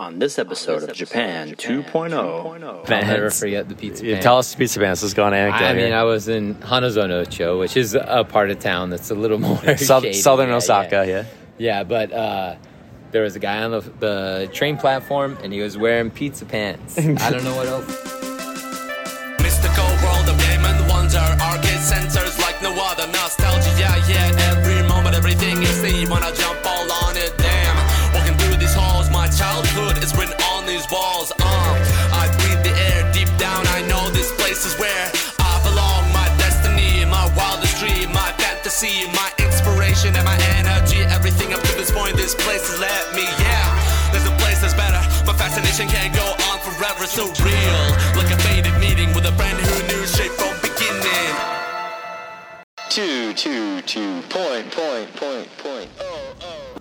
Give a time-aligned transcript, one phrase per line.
[0.00, 4.56] On this episode of Japan 2.0, I'll never forget the pizza Yeah, tell us the
[4.56, 5.02] pizza bands.
[5.02, 5.66] Let's go on anecdote.
[5.66, 5.92] I mean.
[5.92, 10.04] I was in Hanazono-cho, which is a part of town that's a little more South,
[10.04, 10.14] shady.
[10.14, 11.24] Southern Yeah, Osaka, Yeah, yeah.
[11.58, 12.56] Yeah, but uh,
[13.10, 16.96] there was a guy on the, the train platform, and he was wearing pizza pants.
[16.96, 17.86] I don't know what else.
[19.42, 24.82] Mystical world of game and wonder Arcade centers like no other Nostalgia, yeah, yeah Every
[24.88, 26.32] moment, everything is the Wanna
[38.80, 42.80] My fantasy, my inspiration And my energy Everything up to this point This place has
[42.80, 47.28] led me, yeah There's a place that's better My fascination can't go on forever So
[47.44, 47.80] real
[48.16, 51.36] Like a faded meeting With a friend who knew straight from beginning
[52.88, 55.88] two, two, two, point, point, point, point.
[56.00, 56.80] Oh, oh.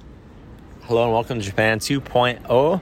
[0.85, 2.81] Hello and welcome to Japan 2.0.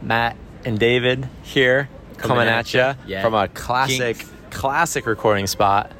[0.00, 2.94] Matt and David here coming, at, at you ya.
[3.06, 3.22] Yeah.
[3.22, 4.32] from a classic, Jinx.
[4.48, 5.92] classic recording spot.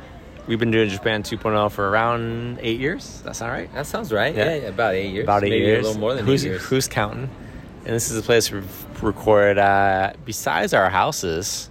[0.47, 3.21] We've been doing Japan 2.0 for around eight years.
[3.23, 3.73] That sound right?
[3.75, 4.35] That sounds right.
[4.35, 4.55] Yeah.
[4.55, 5.25] Yeah, about eight years.
[5.25, 5.85] About eight Maybe years.
[5.85, 6.63] a little more than who's, eight years.
[6.65, 7.31] Who's counting?
[7.85, 11.71] And this is a place we've recorded at, besides our houses,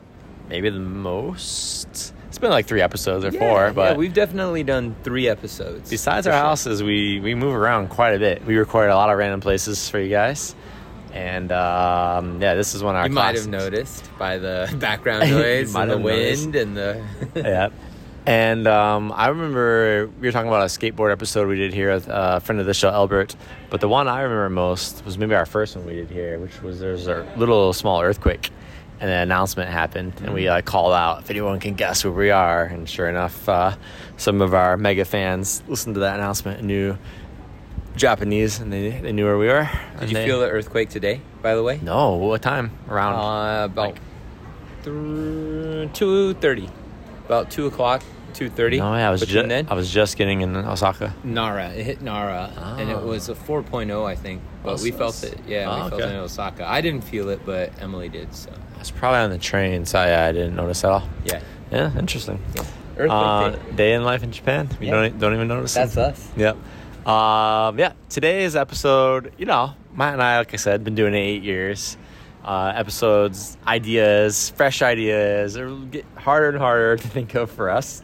[0.49, 2.13] maybe the most.
[2.27, 5.89] It's been like three episodes or yeah, four, but yeah, we've definitely done three episodes.
[5.89, 6.41] Besides our sure.
[6.41, 8.45] houses, we we move around quite a bit.
[8.45, 10.55] We record a lot of random places for you guys,
[11.13, 13.07] and um, yeah, this is one of our.
[13.07, 16.43] You might have noticed by the background noise and the have noticed.
[16.43, 17.05] wind and the.
[17.35, 17.69] yeah.
[18.25, 22.07] And um, I remember we were talking about a skateboard episode we did here with
[22.07, 23.35] uh, a friend of the show, Albert.
[23.71, 26.61] But the one I remember most was maybe our first one we did here, which
[26.61, 28.51] was there's a little small earthquake,
[28.99, 32.29] and an announcement happened, and we uh, called out if anyone can guess where we
[32.29, 32.63] are.
[32.65, 33.75] And sure enough, uh,
[34.17, 36.97] some of our mega fans listened to that announcement and knew
[37.95, 39.67] Japanese, and they, they knew where we were.
[39.99, 41.21] Did you they- feel the earthquake today?
[41.41, 42.69] By the way, No, what time?
[42.87, 46.69] Around uh, about like- two thirty,
[47.31, 48.77] about two o'clock, two thirty.
[48.77, 51.13] No, yeah, I was just then, I was just getting in Osaka.
[51.23, 51.69] Nara.
[51.69, 53.05] It hit Nara, and it Oh.
[53.07, 54.41] was a 4.0, I think.
[54.63, 55.39] But Oh, we so felt it.
[55.47, 56.03] Yeah, oh, we felt okay.
[56.11, 56.69] it in Osaka.
[56.69, 58.33] I didn't feel it, but Emily did.
[58.35, 61.07] So I was probably on the train, so yeah, I didn't notice at all.
[61.23, 61.39] yeah,
[61.71, 62.39] Yeah, interesting.
[62.53, 62.63] yeah.
[63.09, 63.93] Uh, day.
[63.93, 64.67] in life in Japan.
[64.79, 64.91] We Yeah.
[64.93, 65.73] don't don't even notice.
[65.73, 65.99] That's it.
[66.03, 66.29] us.
[66.35, 66.55] Yep.
[67.07, 67.93] Um, yeah.
[68.09, 71.97] Today's episode, you know, Matt and I, like I said, been doing it eight years.
[72.43, 78.01] Uh, episodes, ideas, fresh ideas, are get harder and harder to think of for us.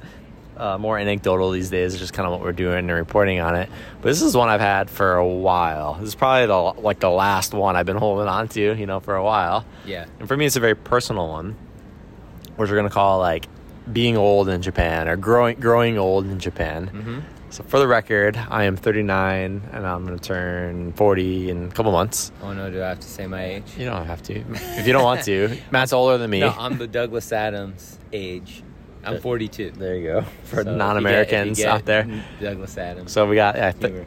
[0.56, 3.56] Uh, more anecdotal these days, is just kind of what we're doing and reporting on
[3.56, 3.70] it.
[4.02, 5.96] But this is one I've had for a while.
[5.96, 9.00] This is probably the like the last one I've been holding on to, you know,
[9.00, 9.66] for a while.
[9.86, 10.06] Yeah.
[10.20, 11.56] And for me, it's a very personal one,
[12.56, 13.48] which we're gonna call like
[13.92, 16.88] being old in Japan or growing growing old in Japan.
[16.88, 17.20] Mm-hmm.
[17.58, 21.92] So for the record, I am 39 and I'm gonna turn 40 in a couple
[21.92, 22.32] months.
[22.44, 23.64] Oh no, do I have to say my age?
[23.76, 24.36] You don't have to
[24.78, 25.58] if you don't want to.
[25.72, 26.42] Matt's older than me.
[26.42, 28.62] No, I'm the Douglas Adams age.
[29.04, 29.72] I'm 42.
[29.72, 32.24] there you go for So if you get- non-Americans get out there.
[32.40, 33.12] Douglas Adams.
[33.12, 34.06] So we got yeah, th-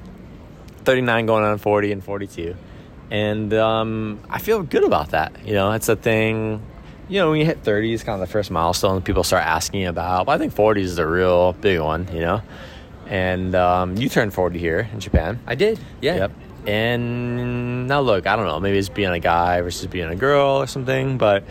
[0.84, 2.55] 39 going on 40 and 42
[3.10, 6.62] and um, i feel good about that you know it's a thing
[7.09, 9.84] you know when you hit 30 is kind of the first milestone people start asking
[9.87, 12.41] about but i think 40 is the real big one you know
[13.10, 15.78] and um, you turned 40 here in japan I did.
[16.00, 16.16] Yeah.
[16.16, 16.32] Yep.
[16.66, 20.62] And now look, I don't know, maybe it's being a guy versus being a girl
[20.62, 21.44] or something, but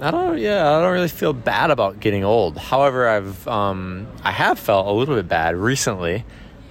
[0.00, 2.58] I don't yeah, I don't really feel bad about getting old.
[2.58, 6.24] However, I've um I have felt a little bit bad recently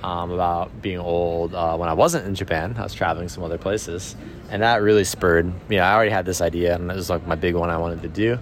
[0.04, 2.76] um, about being old uh, when I wasn't in Japan.
[2.78, 4.16] I was traveling some other places,
[4.50, 5.52] and that really spurred.
[5.70, 8.04] Yeah, I already had this idea, and it was like my big one I wanted
[8.04, 8.38] to do.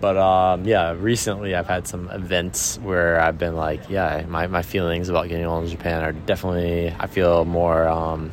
[0.00, 4.62] But um, yeah, recently I've had some events where I've been like, yeah, my, my
[4.62, 8.30] feelings about getting old in Japan are definitely, I feel more um,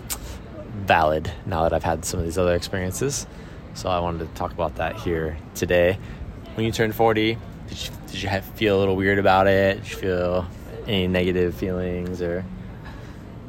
[0.86, 3.26] valid now that I've had some of these other experiences.
[3.74, 5.98] So I wanted to talk about that here today.
[6.54, 7.38] When you turned 40,
[7.68, 9.82] did you, did you have, feel a little weird about it?
[9.82, 10.48] Did you feel
[10.88, 12.46] any negative feelings or?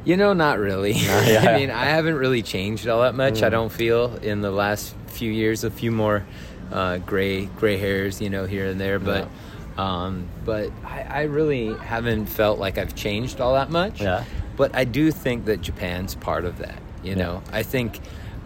[0.06, 0.92] You know, not really.
[0.94, 1.44] yeah.
[1.48, 3.42] I mean, I haven't really changed all that much.
[3.42, 3.52] I Mm.
[3.52, 6.24] don't feel in the last few years a few more
[6.72, 8.98] uh, gray gray hairs, you know, here and there.
[8.98, 9.28] But
[9.76, 14.00] um, but I, I really haven't felt like I've changed all that much.
[14.00, 14.24] Yeah.
[14.56, 16.80] But I do think that Japan's part of that.
[17.02, 18.00] You know, I think.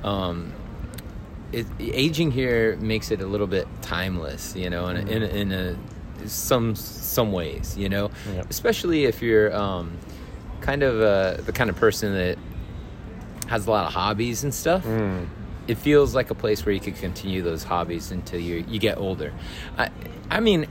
[0.05, 0.53] Um,
[1.53, 5.27] it, aging here makes it a little bit timeless, you know, in a, in, a,
[5.27, 5.77] in a
[6.29, 8.47] some some ways, you know, Yep.
[8.51, 9.99] especially if you're um,
[10.61, 12.39] kind of uh, the kind of person that
[13.49, 14.85] has a lot of hobbies and stuff.
[14.85, 15.27] Mm.
[15.71, 18.99] It feels like a place where you could continue those hobbies until you you get
[18.99, 19.33] older.
[19.79, 19.91] I,
[20.37, 20.67] I mean,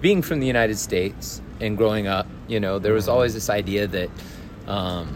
[0.00, 3.86] being from the United States and growing up, you know, there was always this idea
[3.88, 4.10] that
[4.68, 5.06] um,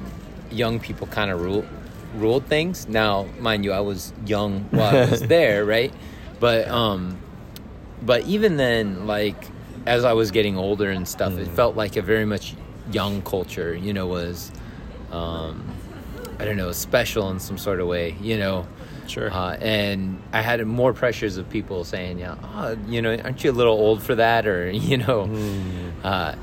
[0.51, 1.65] young people kind of rule
[2.17, 2.89] ruled things.
[2.89, 5.93] Now, mind you, I was young while I was there, right?
[6.41, 7.19] But um,
[8.03, 9.37] but even then, like
[9.87, 11.43] as I was getting older and stuff, Mm.
[11.43, 12.55] it felt like a very much
[12.91, 13.77] young culture.
[13.77, 14.51] You know, was
[15.13, 15.63] um,
[16.41, 18.17] I don't know, special in some sort of way.
[18.21, 18.67] You know.
[19.09, 19.33] Sure.
[19.33, 23.51] Uh, and I had more pressures of people saying, "Yeah, oh, you know, aren't you
[23.51, 25.31] a little old for that?" Or you know,
[26.05, 26.35] uh,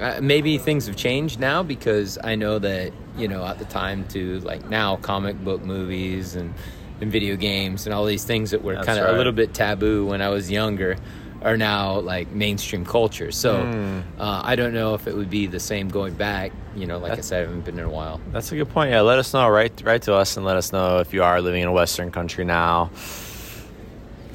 [0.00, 4.06] uh, maybe things have changed now because I know that you know at the time
[4.08, 6.54] to like now comic book movies and
[7.00, 9.14] and video games and all these things that were kind of right.
[9.14, 10.96] a little bit taboo when I was younger
[11.44, 13.30] are now like mainstream culture.
[13.30, 14.00] So Hmm.
[14.18, 16.52] uh, I don't know if it would be the same going back.
[16.74, 18.20] You know, like I said, I haven't been in a while.
[18.32, 18.90] That's a good point.
[18.90, 19.48] Yeah, let us know.
[19.48, 22.10] Write write to us and let us know if you are living in a Western
[22.10, 22.90] country now.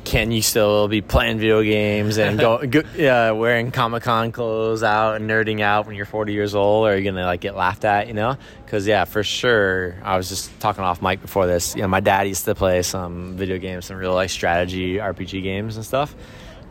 [0.06, 4.82] Can you still be playing video games and go, go yeah, wearing Comic Con clothes
[4.82, 6.88] out and nerding out when you're 40 years old?
[6.88, 8.08] Or are you gonna like get laughed at?
[8.08, 8.36] You know?
[8.66, 9.96] Because yeah, for sure.
[10.04, 11.76] I was just talking off mic before this.
[11.76, 15.44] You know, my dad used to play some video games, some real like strategy RPG
[15.44, 16.16] games and stuff.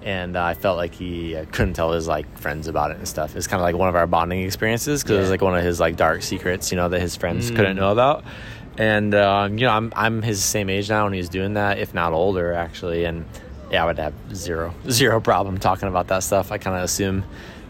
[0.02, 3.08] And uh, I felt like he uh, couldn't tell his like friends about it and
[3.08, 3.34] stuff.
[3.36, 5.64] It's kind of like one of our bonding experiences because it was like one of
[5.64, 8.24] his like dark secrets, you know, that his friends couldn't know about.
[8.78, 11.94] And um, you know, I'm I'm his same age now, and he's doing that, if
[11.94, 13.04] not older, actually.
[13.04, 13.26] And
[13.72, 16.52] yeah, I would have zero zero problem talking about that stuff.
[16.52, 17.24] I kind of assume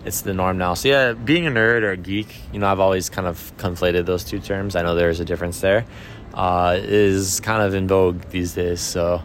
[0.04, 0.74] it's the norm now.
[0.74, 4.06] So yeah, being a nerd or a geek, you know, I've always kind of conflated
[4.06, 4.76] those two terms.
[4.76, 5.86] I know there's a difference there.
[6.34, 8.80] Uh, is kind of in vogue these days.
[8.80, 9.22] So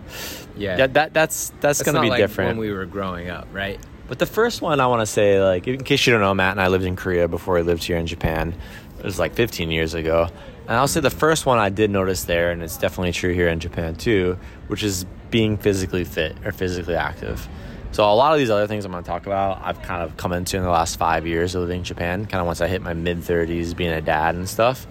[0.55, 2.49] Yeah, that, that that's that's to not be like different.
[2.49, 3.79] when we were growing up, right?
[4.07, 6.51] But the first one I want to say, like, in case you don't know, Matt
[6.51, 8.53] and I lived in Korea before we lived here in Japan.
[8.99, 10.27] It was like 15 years ago.
[10.67, 13.49] And I'll say the first one I did notice there, and it's definitely true here
[13.49, 17.47] in Japan too, which is being physically fit or physically active.
[17.91, 20.17] So a lot of these other things I'm going to talk about, I've kind of
[20.17, 22.25] come into in the last five years of living in Japan.
[22.25, 24.87] Kind of once I hit my mid 30s, being a dad and stuff.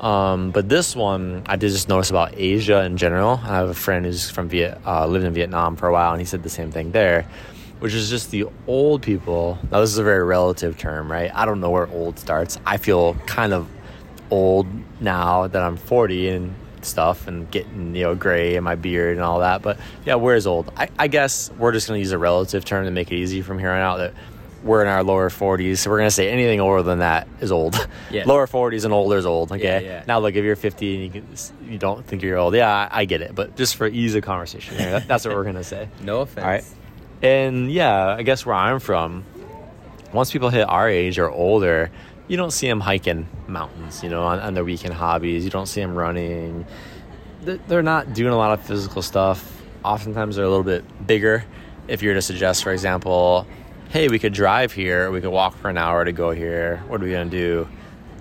[0.00, 3.38] Um, but this one, I did just notice about Asia in general.
[3.42, 6.20] I have a friend who's from Viet, uh, lived in Vietnam for a while, and
[6.20, 7.26] he said the same thing there,
[7.80, 9.58] which is just the old people.
[9.70, 11.30] Now, this is a very relative term, right?
[11.34, 12.58] I don't know where old starts.
[12.64, 13.68] I feel kind of
[14.30, 14.66] old
[15.02, 19.24] now that I'm 40 and stuff and getting, you know, gray in my beard and
[19.24, 19.60] all that.
[19.60, 20.72] But yeah, where's old?
[20.78, 23.42] I, I guess we're just going to use a relative term to make it easy
[23.42, 24.14] from here on out that
[24.62, 25.78] we're in our lower 40s.
[25.78, 27.74] So we're going to say anything older than that is old.
[28.10, 28.24] Yeah.
[28.26, 29.52] lower 40s and older is old.
[29.52, 29.62] Okay.
[29.62, 30.04] Yeah, yeah.
[30.06, 31.26] Now, look, if you're 50 and you, can,
[31.70, 33.34] you don't think you're old, yeah, I, I get it.
[33.36, 35.88] But just for ease of conversation, that- that's what we're going to say.
[36.02, 36.44] No offense.
[36.44, 36.64] All right.
[37.22, 39.24] And yeah, I guess where I'm from,
[40.12, 41.90] once people hit our age or older,
[42.26, 45.44] you don't see them hiking mountains, you know, on, on their weekend hobbies.
[45.44, 46.66] You don't see them running.
[47.42, 49.62] They're not doing a lot of physical stuff.
[49.84, 51.44] Oftentimes, they're a little bit bigger.
[51.88, 53.46] If you were to suggest, for example,
[53.90, 57.00] hey, we could drive here, we could walk for an hour to go here, what
[57.00, 57.68] are we going to do?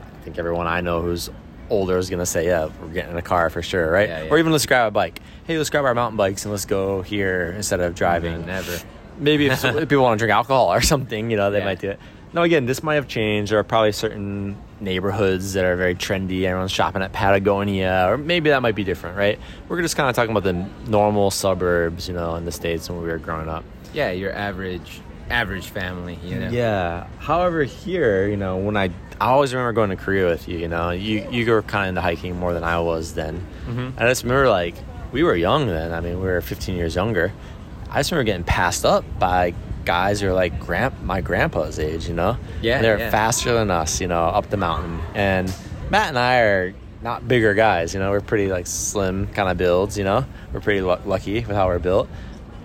[0.01, 1.30] I think everyone I know who's
[1.69, 4.10] older is going to say, yeah, we're getting in a car for sure, right?
[4.10, 4.30] Yeah, yeah.
[4.31, 5.21] Or even let's grab a bike.
[5.45, 8.45] Hey, let's grab our mountain bikes and let's go here instead of driving.
[8.45, 8.80] Never.
[9.19, 11.66] Maybe if if people want to drink alcohol or something, you know, they Yeah.
[11.66, 12.00] might do it.
[12.33, 13.51] Now, again, this might have changed.
[13.51, 16.44] There are probably certain neighborhoods that are very trendy.
[16.44, 19.39] Everyone's shopping at Patagonia, or maybe that might be different, right?
[19.68, 20.54] We're just kind of talking about the
[20.89, 23.63] normal suburbs, you know, in the states when we were growing up.
[23.94, 26.49] Yeah, your average average family, you know.
[26.49, 27.07] Yeah.
[27.19, 28.89] However, here, you know, when I
[29.21, 30.57] I always remember going to Korea with you.
[30.57, 33.79] You know, you you were kind of into hiking more than I was then, mm-hmm.
[33.79, 34.75] and I just remember like
[35.11, 35.93] we were young then.
[35.93, 37.33] I mean, we were 15 years younger.
[37.89, 39.54] I just remember getting passed up by
[39.85, 42.07] guys who are like grand my grandpa's age.
[42.07, 43.09] You know, Yeah, And they're yeah.
[43.09, 43.99] faster than us.
[43.99, 44.99] You know, up the mountain.
[45.15, 45.54] And
[45.89, 47.94] Matt and I are not bigger guys.
[47.94, 49.97] You know, we're pretty like slim kind of builds.
[49.97, 52.07] You know, we're pretty lu- lucky with how we're built.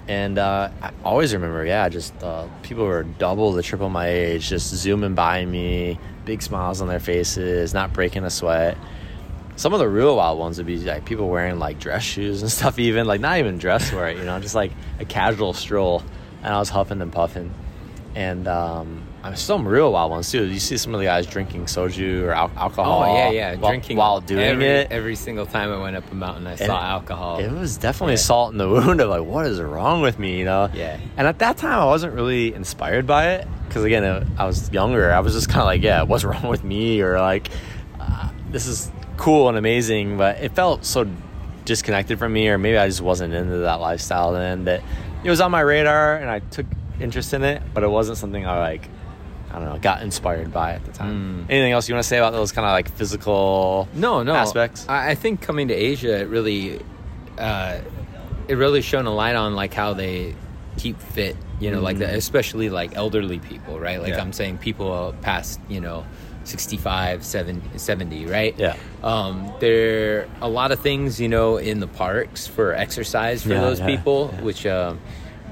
[0.06, 4.48] And uh, I always remember, yeah, just uh, people were double the triple my age,
[4.48, 8.76] just zooming by me, big smiles on their faces, not breaking a sweat.
[9.56, 12.50] Some of the real wild ones would be like people wearing like dress shoes and
[12.52, 16.02] stuff, even like not even dress wear you know, just like a casual stroll.
[16.42, 17.54] And I was huffing and puffing.
[18.14, 20.44] And um, I'm some real wild ones too.
[20.44, 23.04] You see some of the guys drinking soju or al- alcohol.
[23.04, 23.54] Oh yeah, yeah.
[23.56, 24.92] while- Drinking while doing every, it.
[24.92, 27.38] Every single time I went up a mountain, I And saw alcohol.
[27.38, 28.18] It was definitely Yeah.
[28.18, 30.68] salt in the wound of like, what is wrong with me, you know?
[30.74, 30.98] Yeah.
[31.16, 35.10] And at that time, I wasn't really inspired by it because again, I was younger.
[35.10, 37.00] I was just kind of like, yeah, what's wrong with me?
[37.00, 37.48] Or like,
[37.98, 41.08] uh, this is cool and amazing, but it felt so
[41.64, 44.64] disconnected from me, or maybe I just wasn't into that lifestyle then.
[44.64, 44.82] That
[45.22, 46.66] it was on my radar, and I took
[47.00, 48.90] interest in it, but it wasn't something I like.
[49.54, 51.46] I don't know, got inspired by at the time.
[51.48, 54.84] Anything else you want to say about those kind of like physical no, no aspects?
[54.88, 56.80] I, I think coming to Asia, it really,
[57.38, 57.78] uh,
[58.48, 60.34] it really shone a light on like how they
[60.76, 61.36] keep fit.
[61.60, 64.00] You know, like the, especially like elderly people, right?
[64.02, 64.16] Like Mm.
[64.16, 64.22] Yeah.
[64.22, 66.04] I'm saying, people past you know
[66.42, 68.54] 65, 70, 70 right?
[68.58, 68.76] Yeah.
[69.02, 73.50] Um, there are a lot of things, you know, in the parks for exercise for
[73.50, 74.42] Yeah, those yeah, people, yeah.
[74.42, 75.00] which, um,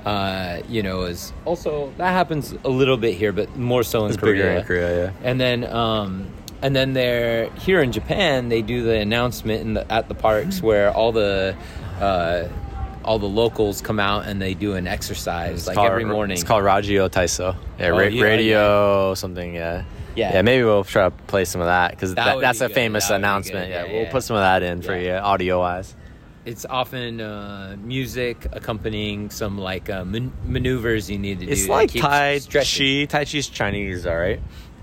[0.04, 4.10] uh, you know, is also that happens a little bit here, but more so in
[4.12, 4.58] It's Korea.
[4.58, 5.12] in Korea, yeah.
[5.22, 6.28] And then, um,
[6.60, 8.48] and then they're here in Japan.
[8.48, 11.54] They do the announcement in the, at the parks where all the
[12.00, 12.48] uh,
[13.04, 16.34] all the locals come out and they do an exercise It's like called- every morning.
[16.36, 17.56] It's called Radio Taiso.
[17.78, 19.54] Yeah, Oh, ra- yeah, radio something.
[19.54, 19.84] Yeah.
[20.14, 20.34] Yeah.
[20.34, 20.42] Yeah.
[20.42, 22.74] Maybe we'll try to play some of that because That that, that's be a good.
[22.74, 23.70] famous That announcement.
[23.70, 25.16] Yeah, Yeah, We'll put some of that in for Yeah.
[25.16, 25.96] you, audio wise.
[26.44, 31.52] It's often uh, music accompanying some like uh, man- maneuvers you need to do.
[31.52, 33.06] It's like Tai stretching.
[33.06, 33.18] Chi.
[33.18, 34.40] Tai Chi's Chinese, all right.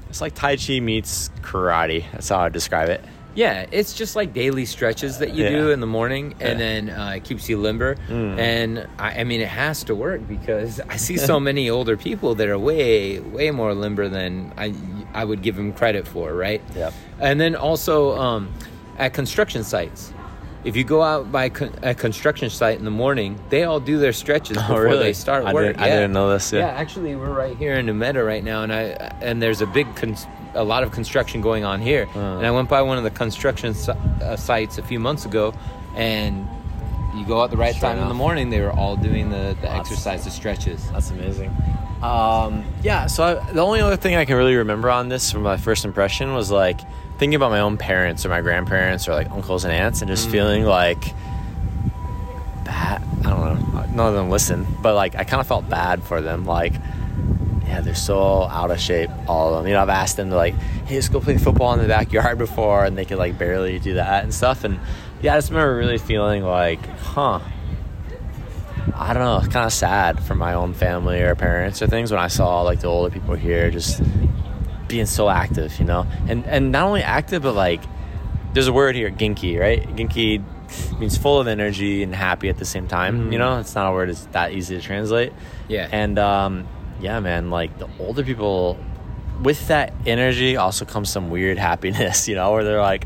[0.09, 2.05] It's like Tai Chi meets karate.
[2.13, 3.03] That's how I describe it.
[3.35, 5.49] Yeah, it's just like daily stretches that you Yeah.
[5.51, 6.65] do in the morning, and Yeah.
[6.65, 7.95] then uh, it keeps you limber.
[8.07, 8.39] Mm.
[8.39, 12.35] And I, I mean, it has to work because I see so many older people
[12.35, 14.73] that are way, way more limber than I,
[15.13, 16.61] I would give them credit for, right?
[16.73, 16.93] Yep.
[17.19, 18.51] And then also um,
[18.97, 20.11] at construction sites,
[20.63, 21.51] if you go out by
[21.83, 24.99] a construction site in the morning, they all do their stretches Oh, before really?
[25.03, 25.67] they start I work.
[25.67, 26.67] didn't- I didn't know this, yeah.
[26.67, 28.81] actually, we're right here in Umeda right now, and I
[29.21, 30.17] and there's a big, con-
[30.55, 32.07] a lot of construction going on here.
[32.15, 32.19] Uh.
[32.37, 35.53] And I went by one of the construction si- uh, sites a few months ago,
[35.95, 36.47] and
[37.15, 38.49] you go out the right Sure time in the morning.
[38.49, 40.89] They were all doing the, the exercise, the stretches.
[40.91, 41.49] That's amazing.
[42.03, 45.41] Um, yeah, so I, the only other thing I can really remember on this from
[45.43, 46.79] my first impression was like
[47.19, 50.29] thinking about my own parents or my grandparents or like uncles and aunts and just
[50.29, 50.31] mm.
[50.31, 51.13] feeling like
[52.63, 53.03] bad.
[53.25, 53.85] I don't know.
[53.93, 56.45] None of them listen, but like I kind of felt bad for them.
[56.45, 56.73] Like,
[57.65, 59.67] yeah, they're so out of shape, all of them.
[59.67, 62.37] You know, I've asked them to like, hey, let's go play football in the backyard
[62.47, 64.63] before, and they could like barely do that and stuff.
[64.63, 64.79] And
[65.21, 67.41] yeah, I just remember really feeling like, huh.
[68.95, 72.19] I don't know, kind of sad for my own family or parents or things when
[72.19, 74.01] I saw like the older people here just
[74.89, 77.81] being so active, you know, and and not only active but like
[78.53, 79.81] there's a word here, genki, right?
[79.95, 80.43] Genki
[80.99, 83.31] means full of energy and happy at the same time.
[83.31, 85.31] You know, it's not a word that's that easy to translate.
[85.67, 85.87] Yeah.
[85.91, 86.67] and um,
[86.99, 88.77] yeah, man, like the older people
[89.41, 93.05] with that energy also comes some weird happiness, you know, where they're like.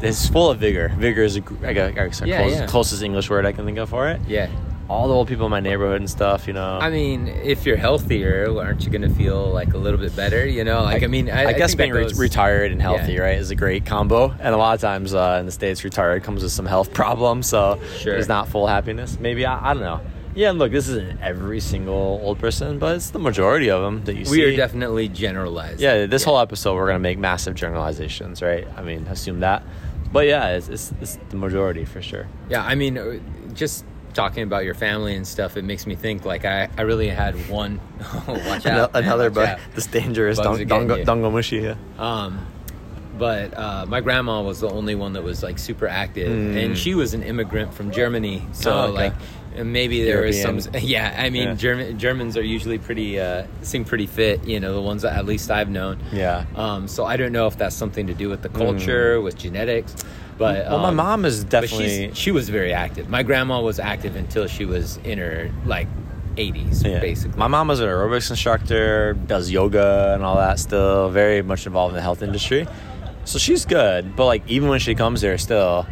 [0.00, 0.88] It's full of vigor.
[0.88, 2.66] Vigor is a, guess, I Yeah, close, yeah.
[2.66, 4.50] closest English word I can think of for it Yeah.
[4.88, 6.78] All the old people in my neighborhood and stuff, you know.
[6.78, 10.46] I mean, if you're healthier, aren't you going to feel like a little bit better?
[10.46, 13.20] You know, like I, mean, I, I, guess that being re- retired and healthy, Yeah.
[13.22, 14.30] right, is a great combo.
[14.30, 17.46] And a lot of times uh, in the states, retired comes with some health problems,
[17.46, 18.14] so Sure.
[18.14, 19.18] it's not full happiness.
[19.18, 20.00] Maybe I, I don't know.
[20.34, 24.16] Yeah, look, this isn't every single old person, but it's the majority of them that
[24.16, 24.32] you see.
[24.32, 25.80] We are definitely generalized.
[25.80, 28.66] Yeah, this whole episode we're gonna make massive generalizations, right?
[28.76, 29.62] I mean, assume that.
[30.12, 32.26] But yeah, it's, it's, it's the majority for sure.
[32.48, 33.18] Yeah, I mean, uh,
[33.52, 33.84] just
[34.14, 37.34] talking about your family and stuff, it makes me think like I, I really had
[37.48, 37.80] one.
[38.28, 39.58] watch out, man, Another watch bug, out.
[39.74, 41.04] this dangerous Bugs dong, are dongo, you.
[41.04, 41.62] dangomushi.
[41.62, 41.76] Yeah.
[41.98, 42.46] Um,
[43.18, 46.64] but uh, my grandma was the only one that was like super active, Mm.
[46.64, 48.44] and she was an immigrant from Germany.
[48.52, 48.92] So Oh, okay.
[48.92, 50.58] like, maybe there was some.
[50.80, 51.54] Yeah, I mean, Yeah.
[51.54, 54.44] German Germans are usually pretty uh, seem pretty fit.
[54.44, 56.00] You know, the ones that at least I've known.
[56.12, 56.44] Yeah.
[56.56, 59.94] Um, so I don't know if that's something to do with the culture, with genetics.
[60.36, 60.66] But.
[60.66, 62.12] Well, my um, mom is definitely.
[62.14, 63.08] she was very active.
[63.08, 65.88] My grandma was active until she was in her like
[66.36, 67.00] 80s, Yeah.
[67.00, 67.38] basically.
[67.38, 71.92] My mom was an aerobics instructor, does yoga and all that still, very much involved
[71.92, 72.66] in the health industry.
[73.24, 75.86] So she's good, but like even when she comes here, still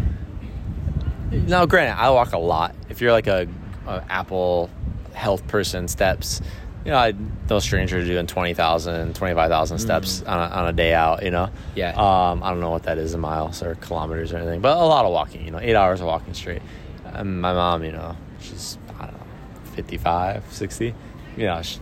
[1.32, 2.74] now granted, I walk a lot.
[2.88, 3.48] If you're like a,
[3.86, 4.68] a Apple
[5.14, 6.42] health person steps,
[6.84, 7.14] you know, I
[7.48, 11.50] no stranger to doing 20,000, 25,000 steps on, a, on a day out, you know?
[11.74, 11.90] Yeah.
[11.90, 14.80] Um, I don't know what that is in miles or kilometers or anything, but a
[14.80, 16.62] lot of walking, you know, eight hours of walking straight.
[17.04, 19.26] And my mom, you know, she's, I don't know,
[19.74, 20.94] 55, 60.
[21.36, 21.78] You know, she,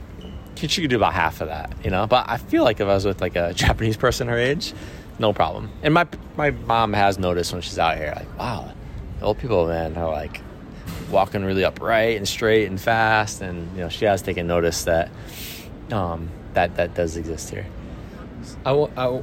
[0.69, 2.07] she could do about half of that, you know?
[2.07, 4.75] But I feel like if I was with like a Japanese person her age,
[5.19, 5.71] no problem.
[5.83, 8.73] And my my mom has noticed when she's out here, like, wow,
[9.21, 10.41] old people, man, are like
[11.11, 13.41] walking really upright and straight and fast.
[13.43, 15.11] And, you know, she has taken notice that
[15.93, 17.67] um, that, that does exist here.
[18.65, 19.23] I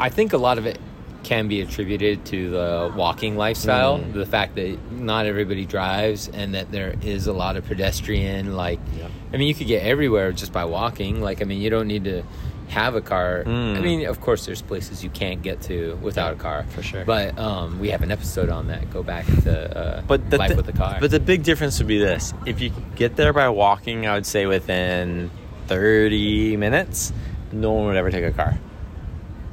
[0.00, 0.78] I think a lot of it
[1.22, 4.12] can be attributed to the walking lifestyle, Mm.
[4.12, 8.56] the fact that not everybody drives, and that there is a lot of pedestrian.
[8.56, 9.06] Like, Yeah.
[9.32, 11.20] I mean, you could get everywhere just by walking.
[11.20, 12.24] Like, I mean, you don't need to
[12.72, 13.44] have a car.
[13.44, 13.76] Mm.
[13.76, 17.04] I mean, of course, there's places you can't get to without a car, for sure.
[17.04, 18.90] But um, we have an episode on that.
[18.90, 20.96] Go back to uh, But the, life with the car.
[20.98, 24.26] But the big difference would be this: if you get there by walking, I would
[24.26, 25.30] say within
[25.66, 27.12] thirty minutes,
[27.52, 28.58] no one would ever take a car.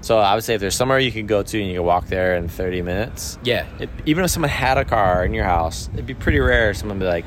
[0.02, 2.08] So I would say if there's somewhere you could go to and you could walk
[2.08, 5.90] there in thirty minutes, yeah, it, even if someone had a car in your house,
[5.94, 7.26] it'd be pretty rare someone would be like,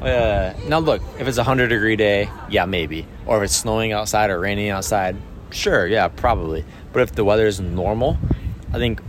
[0.00, 3.06] uh, now look, if it's a hundred degree day, yeah, maybe.
[3.26, 5.16] Or if it's snowing outside or raining outside,
[5.50, 6.64] sure, yeah, probably.
[6.92, 8.18] But if the weather is normal,
[8.72, 9.00] I think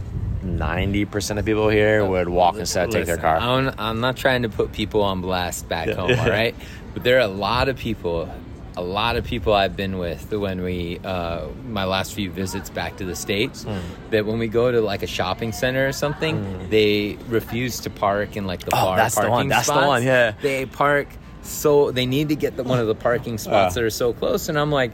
[0.44, 3.38] ninety percent of people here would walk instead of take their car.
[3.38, 6.56] I'm, I'm not trying to put people on blast back home, all right?
[6.94, 8.34] But there are a lot of people,
[8.77, 12.98] a lot of people I've been with when we, uh, my last few visits back
[12.98, 13.77] to the States, Hmm.
[14.12, 18.36] that when we go to like a shopping center or something, they refuse to park
[18.38, 20.34] in like the Oh, that's the parking one, that's the one, yeah.
[20.41, 21.08] They park
[21.41, 23.79] so, they need to get the, one of the parking spots Uh.
[23.79, 24.50] that are so close.
[24.50, 24.91] And I'm like,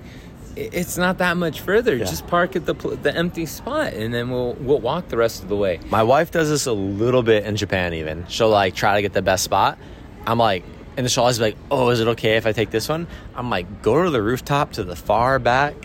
[0.57, 1.95] it's not that much further.
[1.95, 2.03] Yeah.
[2.03, 5.47] Just park at the the empty spot, and then we'll we'll walk the rest of
[5.47, 5.79] the way.
[5.89, 7.93] My wife does this a little bit in Japan.
[7.93, 9.77] Even she'll like try to get the best spot.
[10.27, 10.65] I'm like,
[10.97, 13.81] and always be like, "Oh, is it okay if I take this one?" I'm like,
[13.81, 15.75] "Go to the rooftop to the far back."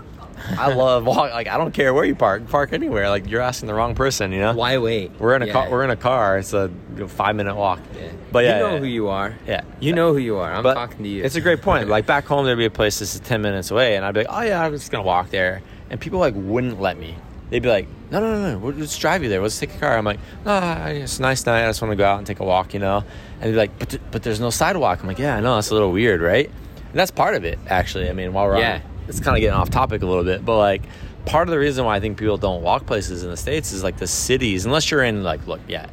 [0.59, 1.33] I love walk.
[1.33, 2.47] Like I don't care where you park.
[2.49, 3.09] Park anywhere.
[3.09, 4.33] Like you're asking the wrong person.
[4.33, 4.55] You know.
[4.55, 5.13] Why wait?
[5.19, 5.53] We're in a Yeah.
[5.53, 5.71] car.
[5.71, 6.39] We're in a car.
[6.39, 6.71] It's a
[7.09, 7.81] five minute walk.
[7.95, 8.09] Yeah.
[8.33, 8.79] But yeah, you know yeah.
[8.81, 9.35] who you are.
[9.47, 9.63] Yeah.
[9.81, 10.53] You know who you are.
[10.53, 11.25] I'm But talking to you.
[11.25, 11.89] It's a great point.
[11.97, 14.27] Like back home, there'd be a place that's 10 minutes away, and I'd be like,
[14.31, 15.63] oh, yeah, I'm just going to walk there.
[15.89, 17.17] And people like wouldn't let me.
[17.50, 19.41] They'd be like, no, no, no, no, we'll just drive you there.
[19.41, 19.97] Let's take a car.
[19.97, 21.65] I'm like, no, it's a nice night.
[21.65, 23.05] I just want to go out and take a walk, you know?
[23.35, 25.00] And they'd be like, but, th- but there's no sidewalk.
[25.00, 25.55] I'm like, yeah, I know.
[25.55, 26.47] That's a little weird, right?
[26.47, 28.09] And that's part of it, actually.
[28.09, 28.75] I mean, while we're Yeah.
[28.76, 30.83] on, it's kind of getting off topic a little bit, but like,
[31.25, 33.85] part of the reason why I think people don't walk places in the States is
[33.85, 35.87] like the cities, unless you're in, like, look, yeah,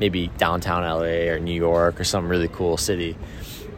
[0.00, 3.16] maybe downtown LA or New York or some really cool city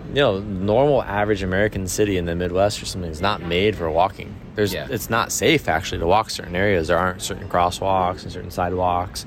[0.09, 3.91] you know, normal average American city in the Midwest or something is not made for
[3.91, 4.35] walking.
[4.55, 4.87] There's, Yeah.
[4.91, 6.89] it's not safe actually to walk certain areas.
[6.89, 9.25] There aren't certain crosswalks and certain sidewalks.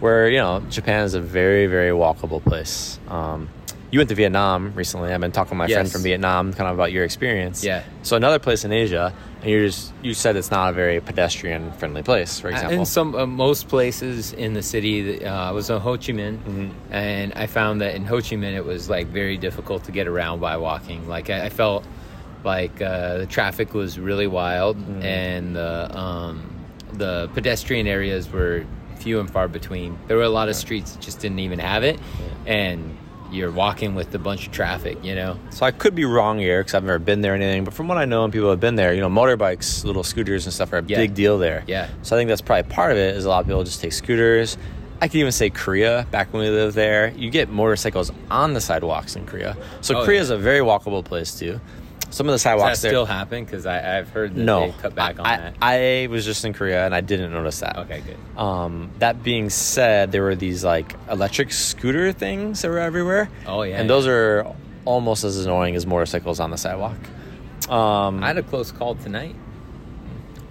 [0.00, 2.98] Where you know, Japan is a very, very walkable place.
[3.08, 3.48] Um,
[3.90, 5.12] you went to Vietnam recently.
[5.12, 7.64] I've been talking to my friend from Vietnam, kind of about your experience.
[7.64, 7.82] Yeah.
[8.02, 11.72] So another place in Asia, and you just you said it's not a very pedestrian
[11.72, 12.78] friendly place, for example.
[12.78, 16.38] in some uh, most places in the city, uh, I was in Ho Chi Minh,
[16.38, 16.92] Mm-hmm.
[16.92, 20.06] and I found that in Ho Chi Minh it was like very difficult to get
[20.06, 21.08] around by walking.
[21.08, 21.84] Like I, I felt
[22.44, 25.02] like uh, the traffic was really wild, Mm-hmm.
[25.02, 26.54] and the um,
[26.92, 28.64] the pedestrian areas were
[28.96, 29.98] few and far between.
[30.08, 31.98] There were a lot of streets that just didn't even have it,
[32.46, 32.96] and
[33.30, 34.98] you're walking with a bunch of traffic.
[35.04, 37.64] You know, So I could be wrong here because I've never been there or anything.
[37.64, 40.46] But from what I know and people have been there, you know, motorbikes, little scooters
[40.46, 40.96] and stuff are a Yeah.
[40.98, 41.64] big deal there.
[41.66, 41.88] Yeah.
[42.02, 43.16] So I think that's probably part of it.
[43.16, 44.56] Is a lot of people just take scooters.
[45.02, 46.06] I could even say Korea.
[46.10, 49.56] Back when we lived there, you get motorcycles on the sidewalks in Korea.
[49.80, 50.22] So Oh, Korea yeah.
[50.24, 51.58] is a very walkable place too.
[52.10, 53.44] Some of the does that sidewalks still happen?
[53.44, 55.54] Because I've heard that no, they cut back on I, that.
[55.62, 57.76] I was just in Korea and I didn't notice that.
[57.78, 58.38] okay, good.
[58.38, 63.30] Um, that being said, there were these like electric scooter things that were everywhere.
[63.46, 63.94] Oh, yeah, and yeah.
[63.94, 66.98] those are almost as annoying as motorcycles on the sidewalk.
[67.68, 69.36] Um, I had a close call tonight.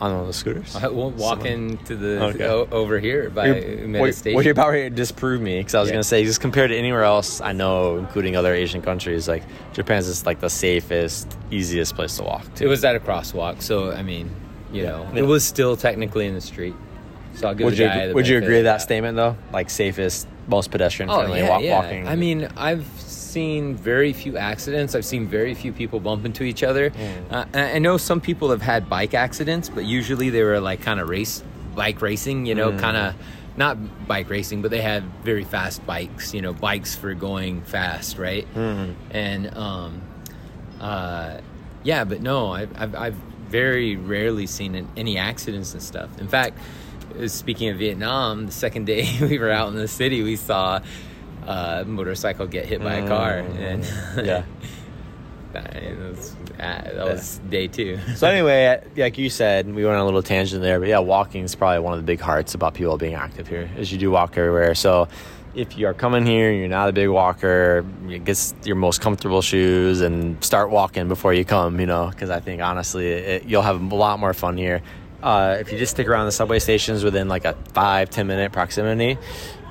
[0.02, 0.76] On one of the scooters.
[0.76, 2.46] I won't walk into the Okay.
[2.46, 4.36] o- over here by You're- Meta what, Station.
[4.36, 5.94] what you're about ready to disprove me because I was Yeah.
[5.96, 9.44] going to say just compared to anywhere else I know, including other Asian countries, like
[9.74, 12.66] Japan's just like the safest, easiest place to walk to.
[12.66, 14.30] it was at a crosswalk, so I mean,
[14.72, 15.20] you know, Yeah.
[15.20, 16.76] it was still technically in the street.
[17.36, 19.36] So I'll give would the you the would you agree with that the statement though?
[19.54, 21.76] Like safest, most pedestrian Oh friendly yeah, walk, yeah.
[21.80, 22.08] walking.
[22.08, 22.86] I mean, I've
[23.30, 24.96] seen very few accidents.
[24.96, 26.90] I've seen very few people bump into each other.
[26.90, 27.32] Mm.
[27.32, 31.00] Uh, I know some people have had bike accidents, but usually they were like kind
[31.00, 31.44] of race
[31.76, 32.46] bike racing.
[32.46, 32.58] You Mm.
[32.58, 33.16] know, kind of
[33.58, 36.34] not bike racing, but they had very fast bikes.
[36.34, 38.46] You know, bikes for going fast, right?
[38.56, 38.92] Mm-hmm.
[39.12, 40.02] And um,
[40.82, 41.40] uh,
[41.84, 43.16] yeah, but no, I've, I've, I've
[43.50, 46.10] very rarely seen any accidents and stuff.
[46.20, 46.58] In fact,
[47.20, 50.80] uh, speaking of Vietnam, the second day we were out in the city, we saw
[51.50, 54.26] a motorcycle get hit by a car, and Mm.
[54.26, 54.44] yeah.
[55.54, 57.98] that was, uh, that was day two.
[58.16, 61.44] So anyway, like you said, we went on a little tangent there, but yeah, walking
[61.44, 64.12] is probably one of the big hearts about people being active here, is you do
[64.12, 64.76] walk everywhere.
[64.76, 65.08] So
[65.56, 69.02] if you are coming here, and you're not a big walker, you get your most
[69.02, 73.46] comfortable shoes and start walking before you come, you know, because I think honestly, it,
[73.46, 74.84] you'll have a lot more fun here.
[75.24, 78.52] Uh, if you just stick around the subway stations within like a five, ten minute
[78.54, 79.18] proximity,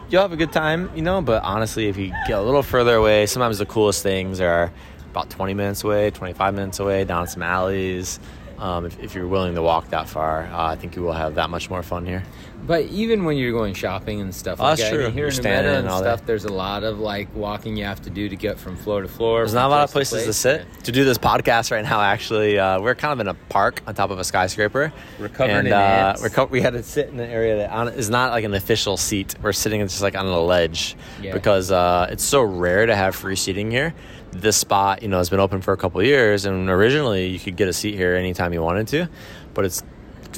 [0.09, 1.21] you'll have a good time, you know.
[1.21, 4.73] But honestly, if you get a little further away, sometimes the coolest things are
[5.11, 8.21] about 20 minutes away, 25 minutes away, down some alleys.
[8.59, 11.37] Um, if, if you're willing to walk that far, uh, I think you will have
[11.37, 12.25] that much more fun here.
[12.67, 15.05] But even when you're going shopping and stuff Oh, like that's that, true.
[15.05, 16.27] mean, here You're in standing Nevada and and all stuff, that.
[16.27, 19.09] there's a lot of like walking you have to do to get from floor to
[19.09, 19.39] floor.
[19.41, 20.37] There's not a lot of places to place.
[20.37, 22.01] sit to do this podcast right now.
[22.03, 24.93] Actually, uh, we're kind of in a park on top of a skyscraper.
[25.39, 26.23] And, uh, ants.
[26.23, 28.53] We're co- we had to sit in an area that on, is not like an
[28.55, 29.35] official seat.
[29.41, 31.33] We're sitting just like on a ledge Yeah.
[31.33, 33.95] because uh, it's so rare to have free seating here.
[34.33, 37.39] This spot, you know, has been open for a couple of years, and originally you
[37.39, 39.09] could get a seat here anytime you wanted to,
[39.55, 39.83] but it's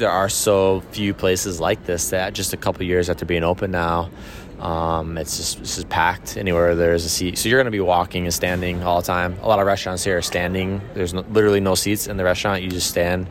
[0.00, 3.70] there are so few places like this that just a couple years after being open
[3.70, 4.10] now,
[4.58, 7.38] um, it's just this is packed anywhere there's a seat.
[7.38, 9.38] So you're going to be walking and standing all the time.
[9.42, 10.80] A lot of restaurants here are standing.
[10.94, 12.62] There's no, literally no seats in the restaurant.
[12.62, 13.28] You just stand.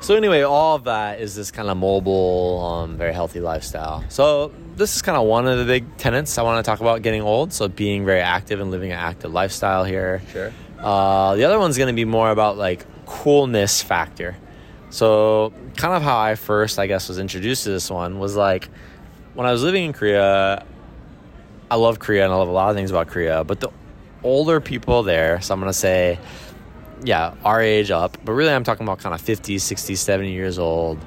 [0.00, 4.04] So anyway, all of that is this kind of mobile, um, very healthy lifestyle.
[4.10, 7.02] So this is kind of one of the big tenets I want to talk about
[7.02, 7.52] getting old.
[7.52, 10.22] So being very active and living an active lifestyle here.
[10.32, 10.52] Sure.
[10.78, 14.36] Uh, the other one's going to be more about like coolness factor.
[14.94, 18.68] So kind of how I first, I guess, was introduced to this one was like
[19.34, 20.64] when I was living in Korea.
[21.68, 23.70] I love Korea and I love a lot of things about Korea, but the
[24.22, 26.20] older people there, so I'm going to say
[27.02, 30.58] yeah, our age up, but really I'm talking about kind of 50, 60, 70 years
[30.58, 30.98] old.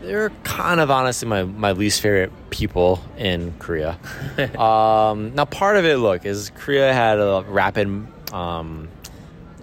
[0.00, 3.98] They're kind of honestly my, my least favorite people in Korea.
[4.58, 8.88] um, now, part of it, look, is Korea had a rapid um,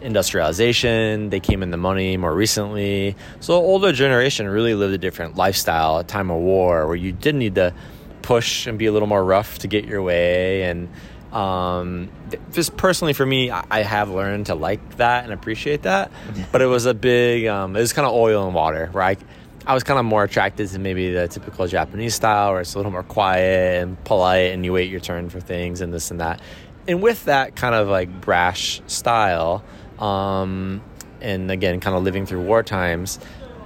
[0.01, 1.29] industrialization.
[1.29, 3.15] They came in the money more recently.
[3.39, 7.35] So, older generation really lived a different lifestyle, a time of war where you did
[7.35, 7.73] need to
[8.21, 10.89] push and be a little more rough to get your way and
[11.31, 12.09] um,
[12.51, 16.11] just personally for me, I, I have learned to like that and appreciate that.
[16.51, 19.19] But it was a big, um, it was kind of oil and water, right?
[19.65, 22.79] I was kind of more attracted to maybe the typical Japanese style where it's a
[22.79, 26.19] little more quiet and polite and you wait your turn for things and this and
[26.19, 26.41] that.
[26.87, 29.63] And with that kind of like brash style,
[30.01, 30.81] um,
[31.21, 33.19] and again, kind of living through war times,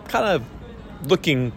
[0.08, 0.44] kind of
[1.10, 1.52] looking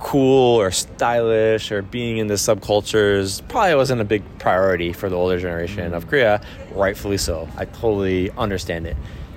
[0.00, 5.16] cool or stylish or being in the subcultures probably wasn't a big priority for the
[5.16, 6.42] older generation of Korea,
[6.72, 7.48] rightfully so.
[7.56, 8.96] I totally understand it.